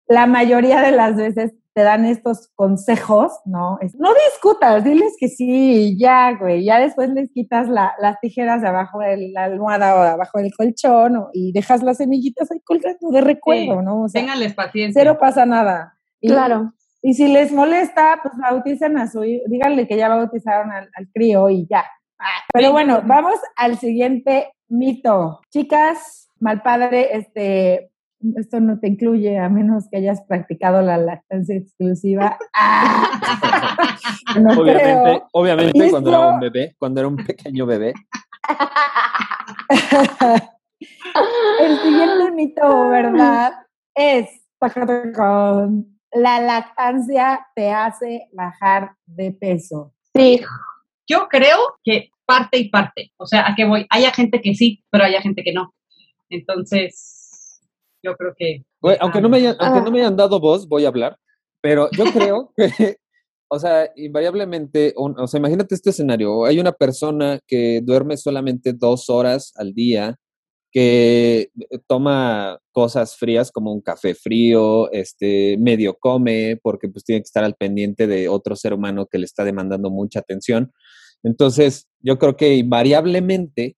la 0.09 0.27
mayoría 0.27 0.81
de 0.81 0.91
las 0.91 1.15
veces 1.15 1.53
te 1.75 1.81
dan 1.83 2.05
estos 2.05 2.47
consejos, 2.55 3.33
¿no? 3.45 3.77
Es, 3.81 3.93
no 3.95 4.09
discutas, 4.31 4.83
diles 4.85 5.13
que 5.19 5.27
sí, 5.27 5.89
y 5.89 5.99
ya, 5.99 6.31
güey. 6.39 6.63
Ya 6.63 6.79
después 6.79 7.09
les 7.09 7.29
quitas 7.31 7.67
la- 7.67 7.93
las 7.99 8.17
tijeras 8.21 8.61
de 8.61 8.69
abajo 8.69 8.99
de 8.99 9.29
la 9.33 9.43
almohada 9.43 9.93
o 9.99 10.01
de 10.03 10.09
abajo 10.09 10.39
del 10.39 10.53
colchón 10.55 11.17
o- 11.17 11.29
y 11.33 11.51
dejas 11.51 11.83
las 11.83 11.97
semillitas 11.97 12.49
ahí 12.49 12.61
colgando 12.61 13.11
de 13.11 13.19
recuerdo, 13.21 13.81
¿no? 13.81 14.03
O 14.03 14.07
sea, 14.09 14.21
Ténganles 14.21 14.53
paciencia. 14.53 15.01
cero 15.01 15.17
pasa 15.19 15.45
nada. 15.45 15.97
Y, 16.21 16.29
claro. 16.29 16.71
y 17.01 17.13
si 17.13 17.27
les 17.27 17.51
molesta, 17.51 18.19
pues 18.23 18.33
bauticen 18.37 18.97
a 18.97 19.07
su 19.11 19.23
hijo, 19.25 19.43
díganle 19.47 19.85
que 19.87 19.97
ya 19.97 20.07
bautizaron 20.07 20.71
al, 20.71 20.89
al 20.95 21.09
crío 21.13 21.49
y 21.49 21.67
ya. 21.69 21.83
Pero 22.53 22.71
bueno, 22.71 23.01
vamos 23.05 23.35
al 23.57 23.77
siguiente 23.77 24.53
mito. 24.69 25.41
Chicas, 25.51 26.29
mal 26.39 26.61
padre, 26.63 27.17
este, 27.17 27.91
esto 28.37 28.59
no 28.59 28.79
te 28.79 28.87
incluye 28.87 29.37
a 29.37 29.49
menos 29.49 29.87
que 29.89 29.97
hayas 29.97 30.21
practicado 30.23 30.81
la 30.81 30.97
lactancia 30.97 31.55
exclusiva. 31.55 32.37
¡Ah! 32.53 33.09
No 34.41 34.51
Obviamente, 34.51 35.03
creo. 35.03 35.29
obviamente 35.31 35.89
cuando 35.89 36.09
era 36.09 36.19
un 36.19 36.39
bebé, 36.41 36.75
cuando 36.77 36.99
era 36.99 37.07
un 37.07 37.15
pequeño 37.15 37.65
bebé. 37.65 37.93
El 41.59 41.77
siguiente 41.79 42.31
mito, 42.31 42.89
¿verdad? 42.89 43.53
Es 43.93 44.27
tacatacón, 44.59 45.97
la 46.11 46.39
lactancia 46.41 47.47
te 47.55 47.71
hace 47.71 48.27
bajar 48.33 48.95
de 49.05 49.31
peso. 49.31 49.93
Sí, 50.13 50.41
Yo 51.07 51.27
creo 51.29 51.57
que 51.83 52.09
parte 52.25 52.57
y 52.57 52.69
parte. 52.69 53.11
O 53.17 53.25
sea, 53.25 53.47
¿a 53.47 53.55
qué 53.55 53.65
voy? 53.65 53.85
Hay 53.89 54.03
gente 54.05 54.41
que 54.41 54.55
sí, 54.55 54.83
pero 54.89 55.05
hay 55.05 55.13
gente 55.21 55.43
que 55.43 55.53
no. 55.53 55.73
Entonces, 56.29 57.14
yo 58.05 58.15
creo 58.15 58.33
que... 58.37 58.63
Güey, 58.81 58.97
aunque 58.99 59.19
no 59.21 59.29
me 59.29 59.37
hayan, 59.37 59.55
aunque 59.59 59.81
no 59.81 59.91
me 59.91 59.99
hayan 59.99 60.15
dado 60.15 60.39
voz, 60.39 60.67
voy 60.67 60.85
a 60.85 60.89
hablar. 60.89 61.17
Pero 61.61 61.89
yo 61.97 62.05
creo 62.13 62.53
que, 62.57 62.97
o 63.49 63.59
sea, 63.59 63.91
invariablemente, 63.95 64.93
un- 64.97 65.19
o 65.19 65.27
sea, 65.27 65.39
imagínate 65.39 65.75
este 65.75 65.89
escenario. 65.89 66.45
Hay 66.45 66.59
una 66.59 66.71
persona 66.71 67.39
que 67.47 67.81
duerme 67.83 68.17
solamente 68.17 68.73
dos 68.73 69.09
horas 69.09 69.51
al 69.55 69.73
día, 69.73 70.15
que 70.71 71.49
eh, 71.69 71.79
toma 71.87 72.59
cosas 72.71 73.15
frías 73.15 73.51
como 73.51 73.71
un 73.73 73.81
café 73.81 74.13
frío, 74.13 74.91
este, 74.91 75.57
medio 75.57 75.95
come, 75.97 76.59
porque 76.61 76.89
pues 76.89 77.05
tiene 77.05 77.21
que 77.21 77.25
estar 77.27 77.43
al 77.43 77.55
pendiente 77.55 78.07
de 78.07 78.27
otro 78.27 78.55
ser 78.55 78.73
humano 78.73 79.07
que 79.07 79.17
le 79.17 79.25
está 79.25 79.43
demandando 79.45 79.89
mucha 79.89 80.19
atención. 80.19 80.71
Entonces, 81.23 81.87
yo 82.01 82.19
creo 82.19 82.35
que 82.35 82.55
invariablemente, 82.55 83.77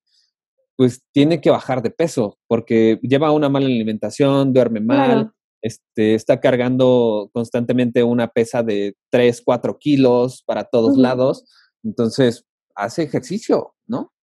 pues 0.77 1.01
tiene 1.11 1.41
que 1.41 1.49
bajar 1.49 1.81
de 1.81 1.89
peso, 1.89 2.37
porque 2.47 2.99
lleva 3.01 3.31
una 3.31 3.49
mala 3.49 3.65
alimentación, 3.65 4.53
duerme 4.53 4.79
mal, 4.79 5.05
Claro. 5.11 5.33
este, 5.61 6.13
está 6.13 6.39
cargando 6.39 7.29
constantemente 7.33 8.03
una 8.03 8.27
pesa 8.27 8.61
de 8.63 8.95
3, 9.09 9.41
4 9.43 9.77
kilos 9.79 10.43
para 10.45 10.63
todos 10.63 10.95
lados. 10.97 11.45
Entonces, 11.83 12.45
hace 12.75 13.03
ejercicio, 13.03 13.73
¿no? 13.87 14.13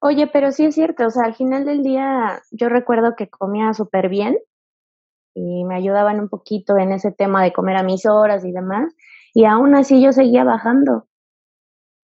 Oye, 0.00 0.26
pero 0.26 0.52
sí 0.52 0.66
es 0.66 0.74
cierto, 0.74 1.06
o 1.06 1.10
sea, 1.10 1.24
al 1.24 1.34
final 1.34 1.64
del 1.64 1.82
día 1.82 2.42
yo 2.50 2.68
recuerdo 2.68 3.16
que 3.16 3.30
comía 3.30 3.72
súper 3.72 4.10
bien 4.10 4.36
y 5.34 5.64
me 5.64 5.74
ayudaban 5.76 6.20
un 6.20 6.28
poquito 6.28 6.76
en 6.76 6.92
ese 6.92 7.10
tema 7.10 7.42
de 7.42 7.54
comer 7.54 7.76
a 7.76 7.82
mis 7.82 8.04
horas 8.04 8.44
y 8.44 8.52
demás, 8.52 8.92
y 9.32 9.46
aún 9.46 9.74
así 9.74 10.02
yo 10.02 10.12
seguía 10.12 10.44
bajando. 10.44 11.08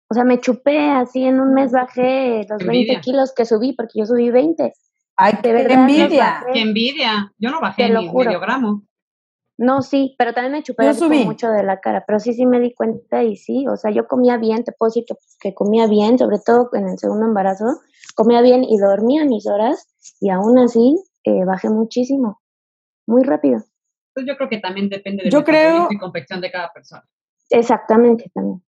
O 0.10 0.14
sea, 0.16 0.24
me 0.24 0.40
chupé 0.40 0.90
así 0.90 1.24
en 1.24 1.40
un 1.40 1.54
mes 1.54 1.72
bajé 1.72 2.46
los 2.50 2.60
20 2.60 2.66
Envidia. 2.66 3.02
kilos 3.02 3.34
que 3.36 3.46
subí, 3.46 3.74
porque 3.74 4.00
yo 4.00 4.06
subí 4.06 4.32
20. 4.32 4.74
Ay, 5.16 5.34
De 5.34 5.42
qué 5.42 5.54
verdad, 5.54 5.88
los 5.88 5.92
envidia. 5.92 6.46
¡Qué 6.54 6.62
envidia! 6.62 7.34
Yo 7.38 7.52
no 7.52 7.62
bajé 7.62 7.90
ni 7.90 8.10
medio 8.12 8.40
gramo. 8.40 8.84
No, 9.58 9.82
sí, 9.82 10.16
pero 10.18 10.34
también 10.34 10.54
me 10.54 10.64
chupé 10.64 10.94
subí. 10.94 11.26
mucho 11.26 11.50
de 11.50 11.64
la 11.64 11.82
cara, 11.82 12.06
pero 12.08 12.20
sí, 12.20 12.34
sí 12.34 12.46
me 12.46 12.62
di 12.62 12.74
cuenta 12.74 13.24
y 13.24 13.36
sí, 13.36 13.68
o 13.68 13.76
sea, 13.76 13.92
yo 13.92 14.08
comía 14.08 14.38
bien, 14.38 14.64
te 14.64 14.72
puedo 14.72 14.88
decir 14.90 15.04
que, 15.06 15.16
que 15.42 15.54
comía 15.54 15.86
bien, 15.86 16.18
sobre 16.18 16.38
todo 16.40 16.70
en 16.74 16.88
el 16.88 16.98
segundo 16.98 17.26
embarazo, 17.26 17.66
comía 18.16 18.42
bien 18.42 18.64
y 18.64 18.78
dormía 18.78 19.26
mis 19.26 19.46
horas 19.48 19.86
y 20.22 20.30
aún 20.30 20.58
así 20.60 20.96
eh, 21.26 21.44
bajé 21.44 21.70
muchísimo, 21.70 22.42
muy 23.06 23.24
rápido. 23.24 23.58
Entonces 24.16 24.28
yo 24.34 24.38
creo 24.38 24.48
que 24.50 24.60
también 24.60 24.88
depende 24.88 25.24
de 25.26 25.30
Yo 25.30 25.44
creo- 25.44 25.88
y 25.92 25.98
confección 25.98 26.40
de 26.40 26.52
cada 26.52 26.72
persona. 26.72 27.04
Exactamente, 27.50 28.32
también. 28.34 28.64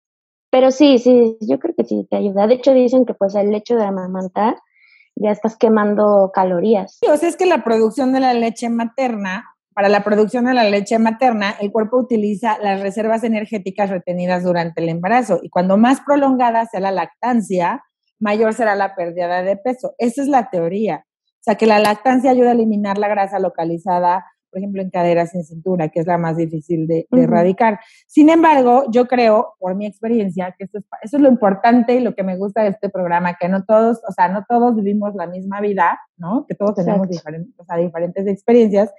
Pero 0.49 0.71
sí, 0.71 0.99
sí, 0.99 1.37
yo 1.41 1.59
creo 1.59 1.75
que 1.75 1.83
sí 1.83 2.07
te 2.09 2.17
ayuda. 2.17 2.47
De 2.47 2.55
hecho, 2.55 2.73
dicen 2.73 3.05
que 3.05 3.13
pues 3.13 3.35
el 3.35 3.53
hecho 3.53 3.75
de 3.75 3.85
amamantar 3.85 4.55
ya 5.15 5.31
estás 5.31 5.57
quemando 5.57 6.31
calorías. 6.33 6.97
Sí, 7.01 7.09
o 7.09 7.17
sea, 7.17 7.29
es 7.29 7.35
que 7.35 7.45
la 7.45 7.63
producción 7.63 8.13
de 8.13 8.19
la 8.19 8.33
leche 8.33 8.69
materna, 8.69 9.45
para 9.73 9.89
la 9.89 10.03
producción 10.03 10.45
de 10.45 10.53
la 10.53 10.63
leche 10.63 10.99
materna, 10.99 11.55
el 11.59 11.71
cuerpo 11.71 11.97
utiliza 11.97 12.57
las 12.59 12.81
reservas 12.81 13.23
energéticas 13.23 13.89
retenidas 13.89 14.43
durante 14.43 14.81
el 14.81 14.89
embarazo 14.89 15.39
y 15.41 15.49
cuando 15.49 15.77
más 15.77 16.01
prolongada 16.01 16.65
sea 16.65 16.79
la 16.79 16.91
lactancia, 16.91 17.83
mayor 18.19 18.53
será 18.53 18.75
la 18.75 18.95
pérdida 18.95 19.43
de 19.43 19.57
peso. 19.57 19.93
Esa 19.97 20.21
es 20.21 20.27
la 20.27 20.49
teoría. 20.49 21.05
O 21.07 21.43
sea, 21.47 21.55
que 21.55 21.67
la 21.67 21.79
lactancia 21.79 22.31
ayuda 22.31 22.49
a 22.49 22.53
eliminar 22.53 22.97
la 22.97 23.07
grasa 23.07 23.39
localizada 23.39 24.25
por 24.49 24.59
ejemplo, 24.59 24.81
en 24.81 24.89
caderas 24.89 25.33
en 25.35 25.43
cintura, 25.43 25.89
que 25.89 25.99
es 25.99 26.07
la 26.07 26.17
más 26.17 26.37
difícil 26.37 26.87
de, 26.87 27.07
erradicar. 27.11 27.79
Sin 28.07 28.29
embargo, 28.29 28.85
yo 28.89 29.07
creo, 29.07 29.55
por 29.59 29.75
mi 29.75 29.85
experiencia, 29.85 30.55
que 30.57 30.65
esto 30.65 30.79
es, 30.79 30.85
eso 31.01 31.17
es 31.17 31.23
lo 31.23 31.29
importante 31.29 31.95
y 31.95 31.99
lo 31.99 32.15
que 32.15 32.23
me 32.23 32.37
gusta 32.37 32.63
de 32.63 32.69
este 32.69 32.89
programa, 32.89 33.35
que 33.39 33.49
no 33.49 33.63
todos, 33.65 34.01
o 34.07 34.11
sea, 34.11 34.29
no 34.29 34.45
todos 34.47 34.75
vivimos 34.75 35.15
la 35.15 35.27
misma 35.27 35.61
vida, 35.61 35.99
¿no? 36.17 36.45
Que 36.47 36.55
todos 36.55 36.75
tenemos 36.75 37.07
diferentes, 37.07 37.53
o 37.57 37.65
sea, 37.65 37.77
diferentes 37.77 38.27
experiencias. 38.27 38.91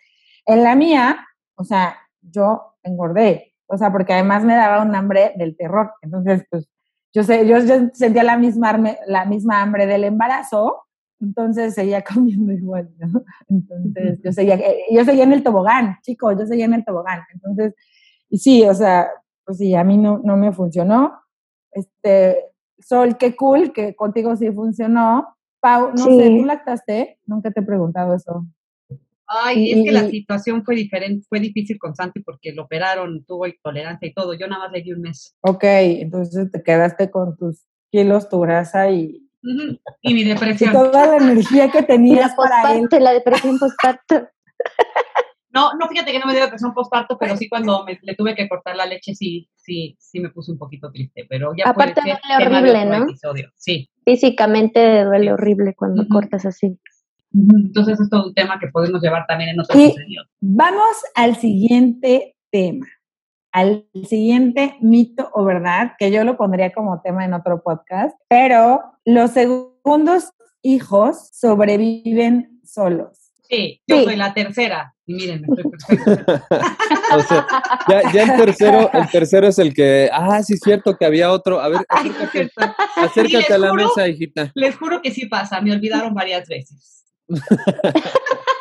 En 0.46 0.62
la 0.62 0.74
mía, 0.74 1.18
o 1.56 1.64
sea, 1.64 1.96
yo 2.22 2.76
engordé, 2.82 3.54
o 3.66 3.76
sea, 3.76 3.92
porque 3.92 4.14
además 4.14 4.44
me 4.44 4.54
daba 4.54 4.82
un 4.82 4.94
hambre 4.94 5.32
del 5.36 5.56
terror. 5.56 5.92
Entonces, 6.02 6.44
pues, 6.50 6.68
yo 7.12 7.22
sé, 7.22 7.46
yo, 7.46 7.58
yo 7.58 7.88
sentía 7.92 8.22
la 8.22 8.36
misma, 8.36 8.78
la 9.06 9.24
misma 9.24 9.62
hambre 9.62 9.86
del 9.86 10.04
embarazo, 10.04 10.87
entonces 11.20 11.74
seguía 11.74 12.02
comiendo 12.14 12.52
igual, 12.52 12.90
¿no? 12.98 13.24
Entonces 13.48 14.20
yo 14.22 14.32
seguía, 14.32 14.54
eh, 14.56 14.84
yo 14.90 15.04
seguía 15.04 15.24
en 15.24 15.32
el 15.32 15.42
tobogán, 15.42 15.96
chicos, 16.02 16.36
yo 16.38 16.46
seguía 16.46 16.66
en 16.66 16.74
el 16.74 16.84
tobogán. 16.84 17.22
Entonces, 17.32 17.74
y 18.28 18.38
sí, 18.38 18.64
o 18.64 18.74
sea, 18.74 19.08
pues 19.44 19.58
sí, 19.58 19.74
a 19.74 19.84
mí 19.84 19.96
no, 19.96 20.20
no 20.22 20.36
me 20.36 20.52
funcionó. 20.52 21.20
Este, 21.72 22.44
Sol, 22.78 23.16
qué 23.18 23.34
cool, 23.34 23.72
que 23.72 23.94
contigo 23.94 24.36
sí 24.36 24.50
funcionó. 24.52 25.36
Pau, 25.60 25.90
no 25.90 26.04
sé, 26.04 26.28
¿tú 26.28 26.44
lactaste? 26.44 27.18
Nunca 27.26 27.50
te 27.50 27.60
he 27.60 27.64
preguntado 27.64 28.14
eso. 28.14 28.46
Ay, 29.26 29.72
es 29.72 29.84
que 29.84 29.92
la 29.92 30.08
situación 30.08 30.64
fue 30.64 30.74
diferente, 30.74 31.26
fue 31.28 31.40
difícil 31.40 31.78
con 31.78 31.94
Santi 31.94 32.20
porque 32.20 32.52
lo 32.52 32.62
operaron, 32.62 33.24
tuvo 33.24 33.46
intolerancia 33.46 34.08
y 34.08 34.14
todo. 34.14 34.32
Yo 34.34 34.46
nada 34.46 34.64
más 34.64 34.72
le 34.72 34.82
di 34.82 34.92
un 34.92 35.02
mes. 35.02 35.36
Ok, 35.40 35.64
entonces 35.64 36.50
te 36.50 36.62
quedaste 36.62 37.10
con 37.10 37.36
tus 37.36 37.66
kilos, 37.90 38.28
tu 38.28 38.40
grasa 38.40 38.90
y, 38.90 39.27
y 39.42 40.14
mi 40.14 40.24
depresión. 40.24 40.72
toda 40.72 41.06
la 41.06 41.16
energía 41.16 41.70
que 41.70 41.82
tenías 41.82 42.34
para 42.34 42.74
él. 42.74 42.88
La 43.00 43.12
depresión 43.12 43.58
postparto. 43.58 44.28
No, 45.50 45.72
no, 45.74 45.88
fíjate 45.88 46.12
que 46.12 46.18
no 46.18 46.26
me 46.26 46.34
dio 46.34 46.42
depresión 46.42 46.74
postparto, 46.74 47.16
pero 47.18 47.34
sí 47.36 47.48
cuando 47.48 47.82
me, 47.84 47.98
le 48.02 48.14
tuve 48.14 48.34
que 48.34 48.48
cortar 48.48 48.76
la 48.76 48.84
leche, 48.84 49.14
sí, 49.14 49.48
sí, 49.56 49.96
sí 49.98 50.20
me 50.20 50.28
puse 50.28 50.52
un 50.52 50.58
poquito 50.58 50.92
triste, 50.92 51.26
pero 51.28 51.52
ya 51.56 51.70
Aparte 51.70 52.02
puede 52.02 52.16
ser 52.16 52.50
duele 52.50 52.58
horrible, 52.58 52.84
¿no? 52.84 53.04
Episodio. 53.04 53.50
Sí. 53.56 53.90
Físicamente 54.04 55.04
duele 55.04 55.32
horrible 55.32 55.74
cuando 55.74 56.06
cortas 56.06 56.44
así. 56.44 56.78
Entonces 57.32 57.98
es 57.98 58.10
todo 58.10 58.26
un 58.26 58.34
tema 58.34 58.58
que 58.60 58.68
podemos 58.68 59.02
llevar 59.02 59.26
también 59.26 59.50
en 59.50 59.60
otro 59.60 59.74
episodio. 59.74 60.22
Vamos 60.40 60.96
al 61.14 61.34
siguiente 61.36 62.36
tema 62.50 62.86
al 63.58 63.88
siguiente 64.08 64.76
mito 64.80 65.28
o 65.34 65.44
verdad, 65.44 65.94
que 65.98 66.12
yo 66.12 66.22
lo 66.22 66.36
pondría 66.36 66.72
como 66.72 67.00
tema 67.00 67.24
en 67.24 67.34
otro 67.34 67.60
podcast, 67.60 68.16
pero 68.28 68.80
los 69.04 69.32
segundos 69.32 70.30
hijos 70.62 71.30
sobreviven 71.32 72.60
solos. 72.64 73.32
Sí, 73.48 73.82
yo 73.84 74.04
soy 74.04 74.14
la 74.14 74.32
tercera. 74.32 74.94
Y 75.06 75.14
miren, 75.14 75.44
estoy 75.44 75.64
perfecta. 75.70 76.46
o 77.16 77.20
sea, 77.20 77.46
ya, 78.12 78.22
el 78.22 78.36
tercero, 78.36 78.90
el 78.92 79.10
tercero 79.10 79.48
es 79.48 79.58
el 79.58 79.74
que, 79.74 80.08
ah, 80.12 80.40
sí 80.44 80.54
es 80.54 80.60
cierto 80.60 80.96
que 80.96 81.06
había 81.06 81.32
otro. 81.32 81.60
A 81.60 81.68
ver, 81.68 81.80
acércate, 81.88 82.50
acércate 82.94 83.54
a 83.54 83.58
la 83.58 83.74
mesa, 83.74 84.06
hijita. 84.06 84.52
Les 84.54 84.76
juro 84.76 85.02
que 85.02 85.10
sí 85.10 85.26
pasa, 85.26 85.60
me 85.60 85.72
olvidaron 85.72 86.14
varias 86.14 86.46
veces. 86.46 87.06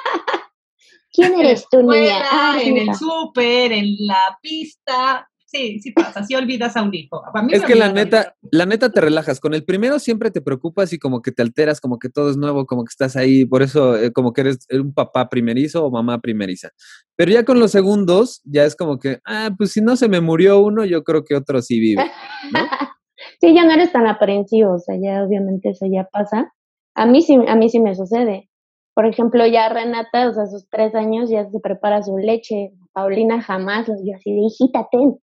¿Quién 1.18 1.40
eres 1.40 1.66
tú, 1.72 1.82
niña? 1.82 2.22
Ah, 2.32 2.60
en 2.62 2.78
el 2.78 2.94
súper, 2.94 3.72
en 3.72 3.96
la 4.06 4.38
pista. 4.40 5.28
Sí, 5.48 5.80
sí 5.80 5.92
pasa, 5.92 6.24
sí 6.24 6.36
olvidas 6.36 6.78
a 6.78 6.84
un 6.84 6.94
hijo. 6.94 7.24
es 7.50 7.64
que 7.64 7.74
la 7.74 7.92
neta, 7.92 8.36
la 8.52 8.68
neta 8.68 8.92
te 8.92 9.02
relajas. 9.02 9.40
Con 9.40 9.56
el 9.56 9.66
primero 9.66 9.98
siempre 9.98 10.30
te 10.30 10.42
preocupas 10.42 10.94
y 10.94 11.00
como 11.00 11.24
que 11.24 11.32
te 11.32 11.42
alteras, 11.42 11.82
como 11.82 11.98
que 11.98 12.10
todo 12.10 12.30
es 12.30 12.38
nuevo, 12.38 12.68
como 12.68 12.84
que 12.84 12.92
estás 12.92 13.16
ahí, 13.16 13.46
por 13.46 13.64
eso 13.64 13.98
eh, 13.98 14.12
como 14.12 14.32
que 14.32 14.42
eres 14.42 14.60
un 14.72 14.94
papá 14.94 15.28
primerizo 15.28 15.84
o 15.86 15.90
mamá 15.90 16.20
primeriza. 16.20 16.70
Pero 17.16 17.32
ya 17.32 17.46
con 17.46 17.60
los 17.60 17.72
segundos, 17.72 18.42
ya 18.44 18.66
es 18.66 18.76
como 18.76 19.00
que, 19.00 19.20
ah, 19.26 19.50
pues 19.58 19.72
si 19.72 19.82
no 19.82 19.96
se 19.96 20.10
me 20.10 20.22
murió 20.22 20.60
uno, 20.60 20.86
yo 20.86 21.04
creo 21.04 21.24
que 21.24 21.34
otro 21.34 21.64
sí 21.64 21.80
vive. 21.80 22.04
sí, 23.42 23.56
ya 23.56 23.64
no 23.64 23.72
eres 23.72 23.92
tan 23.92 24.06
aprensivo, 24.06 24.76
o 24.76 24.80
sea, 24.80 24.96
ya 25.02 25.24
obviamente 25.24 25.70
eso 25.70 25.88
ya 25.92 26.08
pasa. 26.12 26.54
A 26.94 27.08
mí 27.08 27.24
sí, 27.24 27.40
a 27.48 27.56
mí 27.56 27.70
sí 27.70 27.80
me 27.80 27.96
sucede. 27.96 28.50
Por 28.98 29.06
ejemplo, 29.06 29.46
ya 29.46 29.70
Renata, 29.70 30.28
o 30.28 30.34
sea, 30.34 30.48
sus 30.48 30.68
tres 30.72 30.96
años 30.96 31.30
ya 31.30 31.48
se 31.52 31.60
prepara 31.60 32.02
su 32.02 32.18
leche. 32.18 32.74
Paulina 32.94 33.40
jamás, 33.44 33.86
yo 33.86 34.16
así 34.16 34.34
de 34.34 34.42
hijita, 34.48 34.88
ten. 34.92 35.20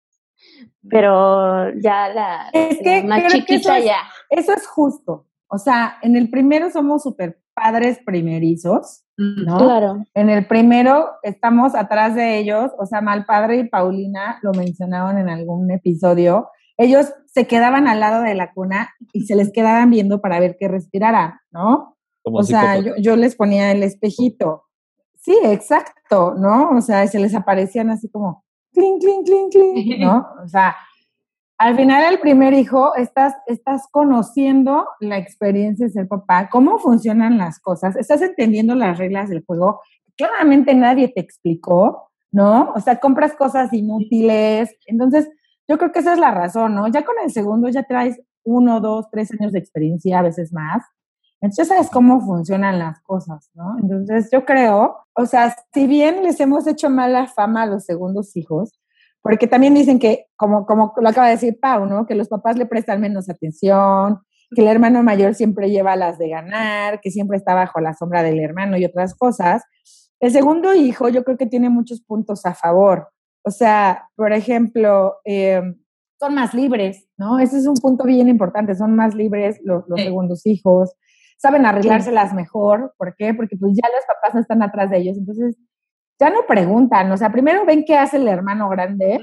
Pero 0.87 1.73
ya 1.81 2.09
la, 2.09 2.49
es 2.53 2.77
que 2.83 3.01
más 3.01 3.33
chiquita 3.33 3.79
ya. 3.79 3.97
Eso 4.29 4.53
es 4.53 4.67
justo. 4.67 5.25
O 5.47 5.57
sea, 5.57 5.97
en 6.03 6.15
el 6.15 6.29
primero 6.29 6.69
somos 6.69 7.01
super 7.01 7.39
padres 7.55 7.99
primerizos, 8.05 9.05
mm, 9.17 9.43
¿no? 9.43 9.57
Claro. 9.57 10.03
En 10.13 10.29
el 10.29 10.45
primero 10.45 11.09
estamos 11.23 11.73
atrás 11.73 12.13
de 12.13 12.37
ellos, 12.37 12.69
o 12.77 12.85
sea, 12.85 13.01
Malpadre 13.01 13.57
y 13.57 13.69
Paulina 13.69 14.37
lo 14.43 14.51
mencionaban 14.51 15.17
en 15.17 15.29
algún 15.29 15.71
episodio. 15.71 16.47
Ellos 16.77 17.11
se 17.25 17.47
quedaban 17.47 17.87
al 17.87 17.99
lado 17.99 18.21
de 18.21 18.35
la 18.35 18.53
cuna 18.53 18.91
y 19.13 19.25
se 19.25 19.35
les 19.35 19.51
quedaban 19.51 19.89
viendo 19.89 20.21
para 20.21 20.39
ver 20.39 20.57
qué 20.59 20.67
respirara, 20.67 21.41
¿no? 21.49 21.93
O 22.23 22.43
sea, 22.43 22.79
yo, 22.97 23.15
les 23.15 23.35
ponía 23.35 23.71
el 23.71 23.83
espejito. 23.83 24.63
Sí, 25.19 25.37
exacto, 25.43 26.35
¿no? 26.35 26.71
O 26.71 26.81
sea, 26.81 27.07
se 27.07 27.19
les 27.19 27.33
aparecían 27.35 27.89
así 27.89 28.09
como, 28.09 28.43
clink, 28.73 29.01
clink, 29.01 29.25
clink, 29.25 29.51
clink, 29.51 29.99
¿no? 29.99 30.25
O 30.43 30.47
sea, 30.47 30.75
al 31.57 31.75
final 31.77 32.11
el 32.11 32.19
primer 32.19 32.53
hijo 32.53 32.95
estás, 32.95 33.33
estás 33.47 33.87
conociendo 33.91 34.87
la 34.99 35.17
experiencia 35.17 35.85
de 35.85 35.93
ser 35.93 36.07
papá, 36.07 36.49
cómo 36.49 36.77
funcionan 36.79 37.37
las 37.37 37.59
cosas, 37.59 37.95
estás 37.95 38.21
entendiendo 38.21 38.75
las 38.75 38.97
reglas 38.97 39.29
del 39.29 39.45
juego, 39.45 39.79
claramente 40.17 40.73
nadie 40.75 41.07
te 41.09 41.21
explicó, 41.21 42.11
¿no? 42.31 42.73
O 42.75 42.79
sea, 42.79 42.99
compras 42.99 43.33
cosas 43.35 43.71
inútiles. 43.71 44.75
Entonces, 44.87 45.29
yo 45.67 45.77
creo 45.77 45.91
que 45.91 45.99
esa 45.99 46.13
es 46.13 46.19
la 46.19 46.31
razón, 46.31 46.75
¿no? 46.75 46.87
Ya 46.87 47.05
con 47.05 47.15
el 47.23 47.31
segundo 47.31 47.69
ya 47.69 47.83
traes 47.83 48.19
uno, 48.43 48.81
dos, 48.81 49.09
tres 49.11 49.31
años 49.31 49.53
de 49.53 49.59
experiencia, 49.59 50.19
a 50.19 50.23
veces 50.23 50.51
más. 50.51 50.83
Entonces, 51.43 51.67
sabes 51.67 51.89
cómo 51.89 52.21
funcionan 52.21 52.79
las 52.79 53.01
cosas, 53.01 53.51
¿no? 53.53 53.75
Entonces, 53.77 54.29
yo 54.31 54.45
creo, 54.45 54.95
o 55.13 55.25
sea, 55.25 55.53
si 55.73 55.87
bien 55.87 56.23
les 56.23 56.39
hemos 56.39 56.65
hecho 56.67 56.89
mala 56.89 57.27
fama 57.27 57.63
a 57.63 57.65
los 57.65 57.83
segundos 57.83 58.37
hijos, 58.37 58.79
porque 59.21 59.45
también 59.45 59.73
dicen 59.73 59.99
que, 59.99 60.27
como, 60.37 60.65
como 60.65 60.93
lo 60.95 61.09
acaba 61.09 61.27
de 61.27 61.33
decir 61.33 61.59
Pau, 61.59 61.85
¿no? 61.85 62.05
Que 62.05 62.15
los 62.15 62.29
papás 62.29 62.55
le 62.57 62.65
prestan 62.65 63.01
menos 63.01 63.29
atención, 63.29 64.21
que 64.55 64.61
el 64.61 64.69
hermano 64.69 65.03
mayor 65.03 65.35
siempre 65.35 65.69
lleva 65.69 65.97
las 65.97 66.17
de 66.17 66.29
ganar, 66.29 67.01
que 67.01 67.11
siempre 67.11 67.35
está 67.35 67.53
bajo 67.53 67.81
la 67.81 67.93
sombra 67.93 68.23
del 68.23 68.39
hermano 68.39 68.77
y 68.77 68.85
otras 68.85 69.13
cosas. 69.13 69.63
El 70.21 70.31
segundo 70.31 70.73
hijo 70.73 71.09
yo 71.09 71.25
creo 71.25 71.35
que 71.35 71.45
tiene 71.45 71.67
muchos 71.67 71.99
puntos 71.99 72.45
a 72.45 72.53
favor. 72.53 73.09
O 73.43 73.51
sea, 73.51 74.07
por 74.15 74.31
ejemplo, 74.31 75.15
eh, 75.25 75.61
son 76.17 76.35
más 76.35 76.53
libres, 76.53 77.05
¿no? 77.17 77.39
Ese 77.39 77.57
es 77.57 77.67
un 77.67 77.75
punto 77.75 78.05
bien 78.05 78.29
importante, 78.29 78.75
son 78.75 78.95
más 78.95 79.13
libres 79.13 79.59
los, 79.65 79.83
los 79.89 79.99
segundos 79.99 80.45
hijos 80.45 80.95
saben 81.43 81.65
arreglárselas 81.65 82.33
mejor. 82.33 82.93
¿Por 82.97 83.15
qué? 83.17 83.33
Porque 83.33 83.57
pues 83.57 83.73
ya 83.73 83.89
los 83.93 84.05
papás 84.07 84.33
no 84.33 84.39
están 84.39 84.63
atrás 84.63 84.89
de 84.89 84.99
ellos. 84.99 85.17
Entonces, 85.17 85.57
ya 86.17 86.29
no 86.29 86.45
preguntan. 86.47 87.11
O 87.11 87.17
sea, 87.17 87.33
primero 87.33 87.65
ven 87.65 87.83
qué 87.85 87.97
hace 87.97 88.15
el 88.15 88.29
hermano 88.29 88.69
grande, 88.69 89.19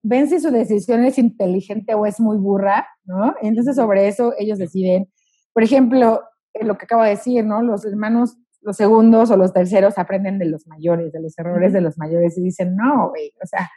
ven 0.00 0.28
si 0.28 0.38
su 0.38 0.52
decisión 0.52 1.04
es 1.04 1.18
inteligente 1.18 1.94
o 1.94 2.06
es 2.06 2.20
muy 2.20 2.38
burra, 2.38 2.86
¿no? 3.04 3.34
Y 3.42 3.48
entonces 3.48 3.74
sobre 3.74 4.06
eso 4.06 4.34
ellos 4.38 4.58
deciden. 4.58 5.08
Por 5.52 5.64
ejemplo, 5.64 6.22
lo 6.60 6.78
que 6.78 6.84
acabo 6.84 7.02
de 7.02 7.10
decir, 7.10 7.44
¿no? 7.44 7.60
Los 7.60 7.84
hermanos, 7.84 8.36
los 8.62 8.76
segundos 8.76 9.32
o 9.32 9.36
los 9.36 9.52
terceros 9.52 9.98
aprenden 9.98 10.38
de 10.38 10.44
los 10.44 10.68
mayores, 10.68 11.12
de 11.12 11.20
los 11.20 11.36
errores 11.36 11.72
de 11.72 11.80
los 11.80 11.98
mayores 11.98 12.38
y 12.38 12.42
dicen, 12.42 12.76
no, 12.76 13.08
güey, 13.08 13.32
o 13.42 13.46
sea, 13.46 13.68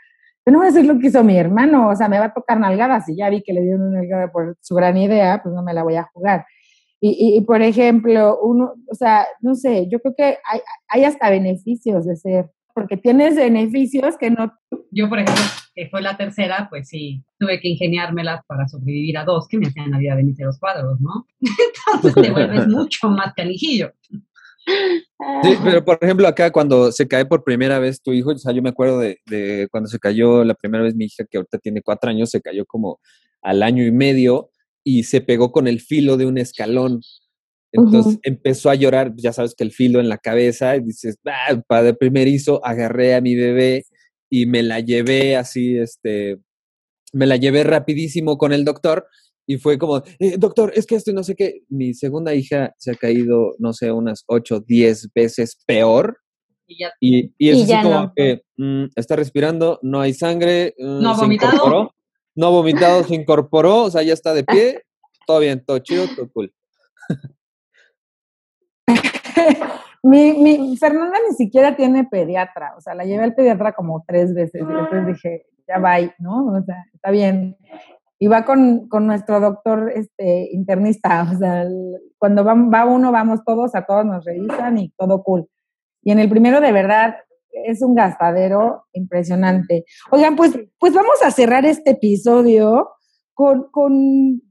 yo 0.46 0.52
no 0.52 0.60
voy 0.60 0.68
a 0.68 0.70
hacer 0.70 0.86
lo 0.86 1.00
que 1.00 1.08
hizo 1.08 1.24
mi 1.24 1.36
hermano, 1.36 1.90
o 1.90 1.96
sea, 1.96 2.08
me 2.08 2.20
va 2.20 2.26
a 2.26 2.34
tocar 2.34 2.60
nalgada. 2.60 3.02
Si 3.02 3.16
ya 3.18 3.32
vi 3.32 3.42
que 3.42 3.54
le 3.54 3.62
dieron 3.62 3.82
una 3.82 4.02
nalgada 4.02 4.32
por 4.32 4.56
su 4.62 4.76
gran 4.76 4.98
idea, 4.98 5.42
pues 5.42 5.56
no 5.56 5.64
me 5.64 5.74
la 5.74 5.82
voy 5.82 5.96
a 5.96 6.04
jugar. 6.14 6.46
Y, 7.00 7.38
y, 7.38 7.42
por 7.42 7.62
ejemplo, 7.62 8.40
uno, 8.42 8.74
o 8.90 8.96
sea, 8.96 9.28
no 9.42 9.54
sé, 9.54 9.88
yo 9.90 10.00
creo 10.00 10.16
que 10.18 10.24
hay, 10.24 10.60
hay 10.90 11.04
hasta 11.04 11.30
beneficios 11.30 12.06
de 12.06 12.16
ser, 12.16 12.50
porque 12.74 12.98
tienes 12.98 13.36
beneficios 13.36 14.18
que 14.18 14.32
no... 14.32 14.52
Yo, 14.92 15.08
por 15.08 15.20
ejemplo, 15.20 15.44
que 15.76 15.90
fue 15.90 16.02
la 16.02 16.18
tercera, 16.18 16.68
pues 16.72 16.90
sí, 16.90 17.24
tuve 17.38 17.60
que 17.60 17.70
ingeniármelas 17.70 18.42
para 18.48 18.68
sobrevivir 18.68 19.18
a 19.18 19.26
dos 19.26 19.48
que 19.48 19.60
me 19.60 19.68
hacían 19.68 19.92
la 19.92 20.00
vida 20.00 20.16
de 20.16 20.24
mis 20.24 20.40
los 20.40 20.60
cuadros, 20.60 21.00
¿no? 21.00 21.28
Entonces 21.96 22.24
te 22.24 22.32
vuelves 22.32 22.68
mucho 22.68 23.10
más 23.10 23.34
canijillo. 23.36 23.92
Sí, 25.44 25.56
pero 25.64 25.86
por 25.86 25.98
ejemplo, 26.02 26.28
acá 26.28 26.52
cuando 26.52 26.92
se 26.92 27.08
cae 27.08 27.26
por 27.26 27.44
primera 27.44 27.80
vez 27.80 28.02
tu 28.02 28.12
hijo, 28.12 28.32
o 28.32 28.38
sea, 28.38 28.52
yo 28.52 28.62
me 28.62 28.70
acuerdo 28.70 29.00
de, 29.00 29.20
de 29.26 29.68
cuando 29.72 29.88
se 29.88 30.00
cayó 30.00 30.44
la 30.44 30.56
primera 30.56 30.84
vez 30.84 30.96
mi 30.96 31.06
hija, 31.06 31.26
que 31.30 31.38
ahorita 31.38 31.60
tiene 31.60 31.82
cuatro 31.82 32.10
años, 32.10 32.32
se 32.32 32.42
cayó 32.42 32.66
como 32.66 33.00
al 33.42 33.64
año 33.64 33.86
y 33.86 33.92
medio 33.92 34.50
y 34.90 35.04
se 35.04 35.20
pegó 35.20 35.52
con 35.52 35.68
el 35.68 35.82
filo 35.82 36.16
de 36.16 36.26
un 36.26 36.38
escalón. 36.38 37.02
Entonces 37.74 38.20
empezó 38.24 38.70
a 38.70 38.76
llorar, 38.76 39.14
ya 39.18 39.34
sabes 39.34 39.54
que 39.54 39.66
el 39.66 39.72
filo 39.74 40.00
en 40.00 40.08
la 40.08 40.18
cabeza, 40.18 40.78
y 40.78 40.82
dices, 40.82 41.18
ah, 41.26 41.62
para 41.68 41.90
el 41.90 41.98
primerizo, 41.98 42.66
agarré 42.66 43.14
a 43.14 43.20
mi 43.22 43.36
bebé 43.36 43.84
y 44.30 44.46
me 44.46 44.64
la 44.64 44.80
llevé 44.80 45.36
así, 45.36 45.78
este, 45.78 46.38
me 47.12 47.26
la 47.26 47.36
llevé 47.36 47.64
rapidísimo 47.66 48.38
con 48.38 48.54
el 48.54 48.64
doctor 48.64 49.06
y 49.46 49.58
fue 49.58 49.78
como, 49.78 50.04
"Eh, 50.20 50.38
doctor, 50.38 50.72
es 50.76 50.86
que 50.86 50.96
esto 50.96 51.12
no 51.14 51.24
sé 51.24 51.36
qué. 51.36 51.62
Mi 51.70 51.94
segunda 51.94 52.34
hija 52.34 52.74
se 52.78 52.92
ha 52.92 52.96
caído, 52.96 53.56
no 53.60 53.74
sé, 53.74 53.92
unas 53.92 54.24
8, 54.28 54.62
10 54.66 55.10
veces 55.14 55.58
peor. 55.66 56.18
Y 56.68 56.80
ya 56.80 56.92
Y, 57.02 57.34
y 57.38 57.50
es 57.50 57.58
Y 57.60 57.62
así 57.74 57.84
como 57.84 57.96
no. 58.02 58.14
que 58.16 58.42
mm, 58.58 58.86
está 58.96 59.16
respirando, 59.18 59.80
no 59.84 60.00
hay 60.02 60.14
sangre, 60.14 60.74
mm, 60.78 61.02
No 61.02 61.12
ha 61.12 61.16
se 61.16 61.22
vomitado. 61.22 61.54
incorporó, 61.56 61.96
no 62.38 62.48
ha 62.48 62.50
vomitado, 62.52 63.04
se 63.04 63.16
incorporó, 63.16 63.84
o 63.86 63.90
sea, 63.90 64.04
ya 64.04 64.14
está 64.14 64.34
de 64.34 64.44
pie, 64.44 64.84
todo 65.26 65.40
bien, 65.40 65.66
todo 65.66 65.80
chido, 65.80 66.06
todo 66.16 66.30
cool. 66.32 66.54
mi, 70.04 70.34
mi, 70.34 70.78
Fernanda 70.78 71.18
ni 71.28 71.36
siquiera 71.36 71.76
tiene 71.76 72.06
pediatra, 72.06 72.76
o 72.78 72.82
sea, 72.82 72.94
la 72.94 73.06
llevé 73.06 73.24
al 73.24 73.34
pediatra 73.34 73.74
como 73.74 74.04
tres 74.08 74.36
veces 74.36 74.62
y 74.62 74.66
después 74.74 75.08
dije, 75.08 75.48
ya 75.68 75.80
va, 75.80 75.98
¿no? 76.20 76.48
O 76.48 76.62
sea, 76.64 76.86
está 76.94 77.10
bien. 77.10 77.58
Y 78.20 78.28
va 78.28 78.46
con, 78.46 78.88
con 78.88 79.08
nuestro 79.08 79.40
doctor 79.40 79.92
este, 79.94 80.50
internista, 80.54 81.28
o 81.34 81.38
sea, 81.38 81.64
el- 81.64 82.00
cuando 82.20 82.44
va, 82.44 82.54
va 82.54 82.86
uno, 82.86 83.12
vamos 83.12 83.44
todos, 83.46 83.74
a 83.74 83.84
todos 83.86 84.06
nos 84.06 84.24
revisan 84.24 84.78
y 84.78 84.90
todo 84.90 85.24
cool. 85.24 85.48
Y 86.04 86.12
en 86.12 86.20
el 86.20 86.30
primero, 86.30 86.62
de 86.62 86.72
verdad, 86.72 87.18
es 87.66 87.82
un 87.82 87.96
gastadero 87.96 88.86
impresionante. 88.94 89.86
Oigan, 90.12 90.36
pues, 90.36 90.58
pues 90.80 90.94
vamos 90.94 91.22
a 91.24 91.32
cerrar 91.32 91.66
este 91.66 91.92
episodio 91.92 92.90
con, 93.34 93.70
con, 93.72 94.42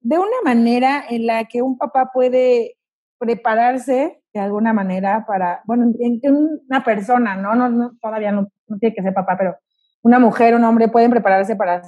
de 0.00 0.18
una 0.18 0.42
manera 0.44 1.04
en 1.08 1.26
la 1.26 1.44
que 1.44 1.62
un 1.62 1.78
papá 1.78 2.10
puede 2.12 2.76
prepararse 3.18 4.22
de 4.34 4.40
alguna 4.40 4.72
manera 4.72 5.24
para, 5.26 5.62
bueno, 5.64 5.92
en, 6.00 6.18
en 6.22 6.60
una 6.68 6.82
persona, 6.82 7.36
¿no? 7.36 7.54
No, 7.54 7.68
no 7.68 7.92
todavía 8.00 8.32
no, 8.32 8.48
tiene 8.80 8.94
que 8.94 9.02
ser 9.02 9.14
papá, 9.14 9.36
pero 9.38 9.56
una 10.02 10.18
mujer, 10.18 10.54
un 10.54 10.64
hombre 10.64 10.88
pueden 10.88 11.10
prepararse 11.10 11.54
para 11.54 11.82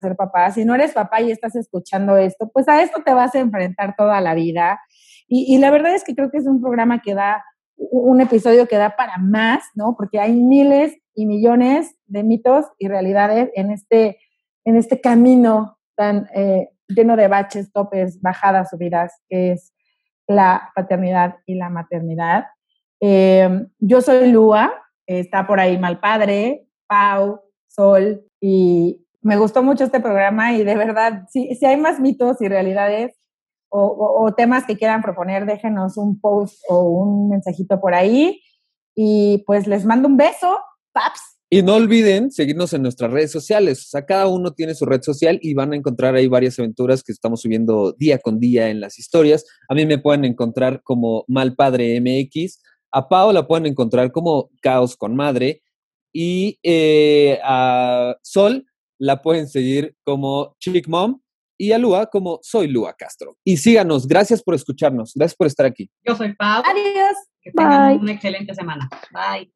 ser 0.00 0.16
papá. 0.16 0.50
Si 0.50 0.64
no 0.64 0.74
eres 0.74 0.92
papá 0.92 1.20
y 1.20 1.30
estás 1.30 1.54
escuchando 1.54 2.16
esto, 2.16 2.50
pues 2.52 2.66
a 2.68 2.82
esto 2.82 3.02
te 3.04 3.12
vas 3.12 3.34
a 3.34 3.38
enfrentar 3.38 3.94
toda 3.96 4.20
la 4.20 4.34
vida. 4.34 4.80
Y 5.32 5.56
la 5.58 5.70
verdad 5.70 5.94
es 5.94 6.02
que 6.02 6.16
creo 6.16 6.28
que 6.28 6.38
es 6.38 6.46
un 6.48 6.60
programa 6.60 7.02
que 7.02 7.14
da, 7.14 7.44
un 7.90 8.20
episodio 8.20 8.68
que 8.68 8.76
da 8.76 8.96
para 8.96 9.16
más, 9.18 9.64
¿no? 9.74 9.94
Porque 9.96 10.20
hay 10.20 10.32
miles 10.32 10.96
y 11.14 11.26
millones 11.26 11.96
de 12.06 12.22
mitos 12.22 12.66
y 12.78 12.88
realidades 12.88 13.50
en 13.54 13.70
este, 13.70 14.18
en 14.64 14.76
este 14.76 15.00
camino 15.00 15.78
tan 15.96 16.28
eh, 16.34 16.70
lleno 16.88 17.16
de 17.16 17.28
baches, 17.28 17.72
topes, 17.72 18.20
bajadas, 18.20 18.70
subidas, 18.70 19.12
que 19.28 19.52
es 19.52 19.72
la 20.26 20.70
paternidad 20.74 21.36
y 21.46 21.54
la 21.54 21.70
maternidad. 21.70 22.46
Eh, 23.00 23.66
yo 23.78 24.00
soy 24.02 24.30
Lua, 24.30 24.72
está 25.06 25.46
por 25.46 25.58
ahí 25.58 25.78
Malpadre, 25.78 26.66
Pau, 26.86 27.40
Sol, 27.66 28.24
y 28.40 29.06
me 29.22 29.36
gustó 29.36 29.62
mucho 29.62 29.84
este 29.84 30.00
programa 30.00 30.52
y 30.52 30.64
de 30.64 30.76
verdad, 30.76 31.24
si, 31.30 31.54
si 31.54 31.66
hay 31.66 31.76
más 31.76 32.00
mitos 32.00 32.40
y 32.40 32.48
realidades 32.48 33.20
o, 33.70 34.34
temas 34.36 34.64
que 34.64 34.76
quieran 34.76 35.02
proponer, 35.02 35.46
déjenos 35.46 35.96
un 35.96 36.20
post 36.20 36.60
o 36.68 36.82
un 36.82 37.28
mensajito 37.28 37.80
por 37.80 37.94
ahí. 37.94 38.40
Y 38.94 39.44
pues 39.46 39.66
les 39.66 39.84
mando 39.84 40.08
un 40.08 40.16
beso, 40.16 40.58
paps. 40.92 41.20
Y 41.52 41.62
no 41.62 41.74
olviden 41.74 42.30
seguirnos 42.30 42.72
en 42.74 42.82
nuestras 42.82 43.10
redes 43.10 43.32
sociales. 43.32 43.80
O 43.80 43.88
sea, 43.88 44.06
cada 44.06 44.28
uno 44.28 44.52
tiene 44.52 44.74
su 44.74 44.84
red 44.84 45.02
social 45.02 45.38
y 45.42 45.54
van 45.54 45.72
a 45.72 45.76
encontrar 45.76 46.14
ahí 46.14 46.28
varias 46.28 46.58
aventuras 46.58 47.02
que 47.02 47.12
estamos 47.12 47.40
subiendo 47.40 47.92
día 47.92 48.18
con 48.18 48.38
día 48.38 48.68
en 48.68 48.80
las 48.80 48.98
historias. 48.98 49.44
A 49.68 49.74
mí 49.74 49.84
me 49.84 49.98
pueden 49.98 50.24
encontrar 50.24 50.82
como 50.84 51.24
Malpadre 51.26 52.00
MX. 52.00 52.62
A 52.92 53.08
Pau 53.08 53.32
la 53.32 53.48
pueden 53.48 53.66
encontrar 53.66 54.12
como 54.12 54.50
Caos 54.62 54.96
con 54.96 55.16
Madre. 55.16 55.62
Y 56.12 56.58
eh, 56.62 57.40
a 57.42 58.16
Sol 58.22 58.66
la 58.98 59.22
pueden 59.22 59.48
seguir 59.48 59.96
como 60.04 60.56
Chick 60.60 60.86
Mom 60.86 61.20
y 61.60 61.72
a 61.72 61.78
Lua 61.78 62.06
como 62.06 62.38
Soy 62.42 62.68
Lua 62.68 62.94
Castro. 62.96 63.36
Y 63.44 63.58
síganos. 63.58 64.08
Gracias 64.08 64.42
por 64.42 64.54
escucharnos. 64.54 65.12
Gracias 65.14 65.36
por 65.36 65.46
estar 65.46 65.66
aquí. 65.66 65.90
Yo 66.06 66.16
soy 66.16 66.34
Pau. 66.34 66.62
Adiós. 66.64 67.16
Que 67.42 67.52
tengan 67.52 67.88
Bye. 67.88 67.98
una 67.98 68.12
excelente 68.12 68.54
semana. 68.54 68.88
Bye. 69.12 69.52